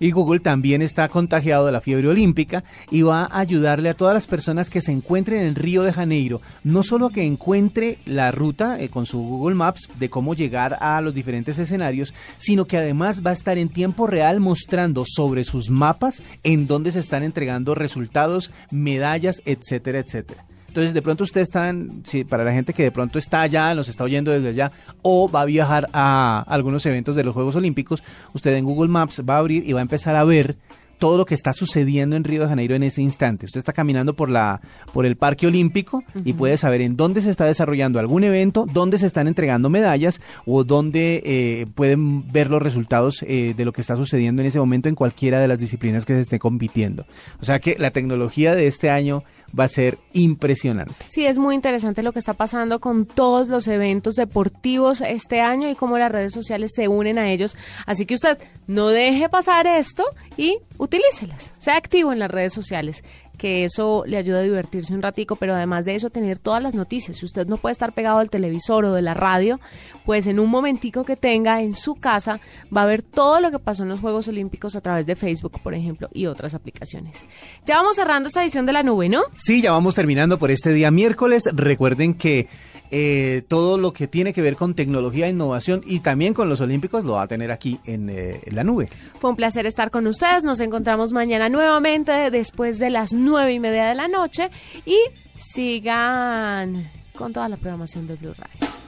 Y 0.00 0.10
Google 0.10 0.40
también 0.40 0.82
está 0.82 1.08
contagiado 1.08 1.66
de 1.66 1.72
la 1.72 1.80
fiebre 1.80 2.08
olímpica 2.08 2.64
y 2.90 3.02
va 3.02 3.24
a 3.24 3.40
ayudarle 3.40 3.88
a 3.88 3.94
todas 3.94 4.14
las 4.14 4.26
personas 4.26 4.70
que 4.70 4.80
se 4.80 4.92
encuentren 4.92 5.42
en 5.42 5.54
Río 5.54 5.82
de 5.82 5.92
Janeiro, 5.92 6.40
no 6.64 6.82
solo 6.82 7.06
a 7.06 7.12
que 7.12 7.24
encuentre 7.24 7.98
la 8.04 8.30
ruta 8.30 8.80
eh, 8.80 8.88
con 8.88 9.06
su 9.06 9.20
Google 9.20 9.56
Maps 9.56 9.88
de 9.98 10.08
cómo 10.08 10.34
llegar 10.34 10.76
a 10.80 11.00
los 11.00 11.14
diferentes 11.14 11.58
escenarios, 11.58 12.14
sino 12.38 12.66
que 12.66 12.78
además 12.78 13.24
va 13.24 13.30
a 13.30 13.34
estar 13.34 13.58
en 13.58 13.68
tiempo 13.68 14.06
real 14.06 14.40
mostrando 14.40 15.04
sobre 15.06 15.44
sus 15.44 15.70
mapas 15.70 16.22
en 16.42 16.66
dónde 16.66 16.90
se 16.90 17.00
están 17.00 17.22
entregando 17.22 17.74
resultados, 17.74 18.50
medallas, 18.70 19.42
etcétera, 19.44 19.98
etcétera. 19.98 20.44
Entonces, 20.78 20.94
de 20.94 21.02
pronto 21.02 21.24
usted 21.24 21.40
está, 21.40 21.70
en- 21.70 22.02
sí, 22.06 22.22
para 22.22 22.44
la 22.44 22.52
gente 22.52 22.72
que 22.72 22.84
de 22.84 22.92
pronto 22.92 23.18
está 23.18 23.40
allá, 23.40 23.74
nos 23.74 23.88
está 23.88 24.04
oyendo 24.04 24.30
desde 24.30 24.50
allá, 24.50 24.70
o 25.02 25.28
va 25.28 25.40
a 25.40 25.44
viajar 25.44 25.88
a 25.92 26.44
algunos 26.46 26.86
eventos 26.86 27.16
de 27.16 27.24
los 27.24 27.34
Juegos 27.34 27.56
Olímpicos, 27.56 28.00
usted 28.32 28.54
en 28.54 28.64
Google 28.64 28.88
Maps 28.88 29.24
va 29.28 29.34
a 29.34 29.38
abrir 29.38 29.68
y 29.68 29.72
va 29.72 29.80
a 29.80 29.82
empezar 29.82 30.14
a 30.14 30.22
ver 30.22 30.56
todo 30.98 31.16
lo 31.16 31.24
que 31.26 31.34
está 31.34 31.52
sucediendo 31.52 32.16
en 32.16 32.24
Río 32.24 32.42
de 32.42 32.48
Janeiro 32.48 32.74
en 32.74 32.82
ese 32.82 33.02
instante. 33.02 33.46
Usted 33.46 33.58
está 33.60 33.72
caminando 33.72 34.14
por 34.14 34.28
la 34.30 34.60
por 34.92 35.06
el 35.06 35.14
Parque 35.16 35.46
Olímpico 35.46 36.02
y 36.24 36.32
puede 36.32 36.56
saber 36.56 36.80
en 36.80 36.96
dónde 36.96 37.20
se 37.20 37.30
está 37.30 37.44
desarrollando 37.44 38.00
algún 38.00 38.24
evento, 38.24 38.66
dónde 38.72 38.98
se 38.98 39.06
están 39.06 39.28
entregando 39.28 39.68
medallas 39.70 40.20
o 40.44 40.64
dónde 40.64 41.22
eh, 41.24 41.66
pueden 41.76 42.30
ver 42.32 42.50
los 42.50 42.60
resultados 42.60 43.24
eh, 43.28 43.54
de 43.56 43.64
lo 43.64 43.72
que 43.72 43.80
está 43.80 43.94
sucediendo 43.96 44.42
en 44.42 44.48
ese 44.48 44.58
momento 44.58 44.88
en 44.88 44.96
cualquiera 44.96 45.38
de 45.40 45.46
las 45.46 45.60
disciplinas 45.60 46.04
que 46.04 46.14
se 46.14 46.20
esté 46.20 46.40
compitiendo. 46.40 47.04
O 47.40 47.44
sea 47.44 47.60
que 47.60 47.76
la 47.78 47.92
tecnología 47.92 48.56
de 48.56 48.66
este 48.66 48.90
año 48.90 49.22
va 49.58 49.64
a 49.64 49.68
ser 49.68 49.98
impresionante. 50.12 50.94
Sí, 51.08 51.26
es 51.26 51.38
muy 51.38 51.54
interesante 51.54 52.02
lo 52.02 52.12
que 52.12 52.18
está 52.18 52.34
pasando 52.34 52.80
con 52.80 53.06
todos 53.06 53.48
los 53.48 53.68
eventos 53.68 54.14
deportivos 54.14 55.00
este 55.00 55.40
año 55.40 55.68
y 55.68 55.74
cómo 55.74 55.98
las 55.98 56.12
redes 56.12 56.32
sociales 56.32 56.72
se 56.74 56.88
unen 56.88 57.18
a 57.18 57.30
ellos. 57.30 57.56
Así 57.86 58.06
que 58.06 58.14
usted 58.14 58.38
no 58.66 58.88
deje 58.88 59.28
pasar 59.28 59.66
esto 59.66 60.04
y 60.36 60.58
utilícelas. 60.78 61.54
Sea 61.58 61.76
activo 61.76 62.12
en 62.12 62.18
las 62.18 62.30
redes 62.30 62.52
sociales, 62.52 63.02
que 63.38 63.64
eso 63.64 64.02
le 64.06 64.18
ayuda 64.18 64.40
a 64.40 64.42
divertirse 64.42 64.92
un 64.92 65.00
ratico, 65.00 65.36
pero 65.36 65.54
además 65.54 65.84
de 65.84 65.94
eso 65.94 66.10
tener 66.10 66.38
todas 66.38 66.62
las 66.62 66.74
noticias. 66.74 67.16
Si 67.16 67.24
usted 67.24 67.46
no 67.46 67.56
puede 67.56 67.72
estar 67.72 67.92
pegado 67.92 68.18
al 68.18 68.28
televisor 68.28 68.84
o 68.84 68.92
de 68.92 69.00
la 69.00 69.14
radio, 69.14 69.60
pues 70.04 70.26
en 70.26 70.40
un 70.40 70.50
momentico 70.50 71.04
que 71.04 71.16
tenga 71.16 71.62
en 71.62 71.74
su 71.74 71.94
casa 71.94 72.40
va 72.76 72.82
a 72.82 72.86
ver 72.86 73.02
todo 73.02 73.40
lo 73.40 73.50
que 73.50 73.58
pasó 73.58 73.84
en 73.84 73.88
los 73.88 74.00
Juegos 74.00 74.28
Olímpicos 74.28 74.76
a 74.76 74.80
través 74.80 75.06
de 75.06 75.16
Facebook, 75.16 75.60
por 75.62 75.74
ejemplo, 75.74 76.08
y 76.12 76.26
otras 76.26 76.54
aplicaciones. 76.54 77.16
Ya 77.64 77.76
vamos 77.76 77.96
cerrando 77.96 78.26
esta 78.26 78.42
edición 78.42 78.66
de 78.66 78.72
la 78.72 78.82
nube, 78.82 79.08
¿no? 79.08 79.22
Sí, 79.36 79.62
ya 79.62 79.72
vamos 79.72 79.94
terminando 79.94 80.38
por 80.38 80.50
este 80.50 80.72
día 80.72 80.90
miércoles. 80.90 81.44
Recuerden 81.52 82.14
que 82.14 82.48
eh, 82.90 83.42
todo 83.48 83.78
lo 83.78 83.92
que 83.92 84.06
tiene 84.06 84.32
que 84.32 84.42
ver 84.42 84.56
con 84.56 84.74
tecnología 84.74 85.28
innovación 85.28 85.82
y 85.86 86.00
también 86.00 86.34
con 86.34 86.48
los 86.48 86.60
Olímpicos 86.60 87.04
lo 87.04 87.14
va 87.14 87.22
a 87.22 87.26
tener 87.28 87.50
aquí 87.50 87.78
en, 87.84 88.08
eh, 88.10 88.40
en 88.44 88.56
la 88.56 88.64
nube. 88.64 88.88
Fue 89.20 89.30
un 89.30 89.36
placer 89.36 89.66
estar 89.66 89.90
con 89.90 90.06
ustedes. 90.06 90.44
Nos 90.44 90.60
encontramos 90.60 91.12
mañana 91.12 91.48
nuevamente 91.48 92.30
después 92.30 92.78
de 92.78 92.90
las 92.90 93.12
nueve 93.12 93.52
y 93.52 93.60
media 93.60 93.86
de 93.86 93.94
la 93.94 94.08
noche 94.08 94.50
y 94.86 94.96
sigan 95.36 96.88
con 97.14 97.32
toda 97.32 97.48
la 97.48 97.56
programación 97.56 98.06
de 98.06 98.14
Blue 98.14 98.34
Radio. 98.34 98.87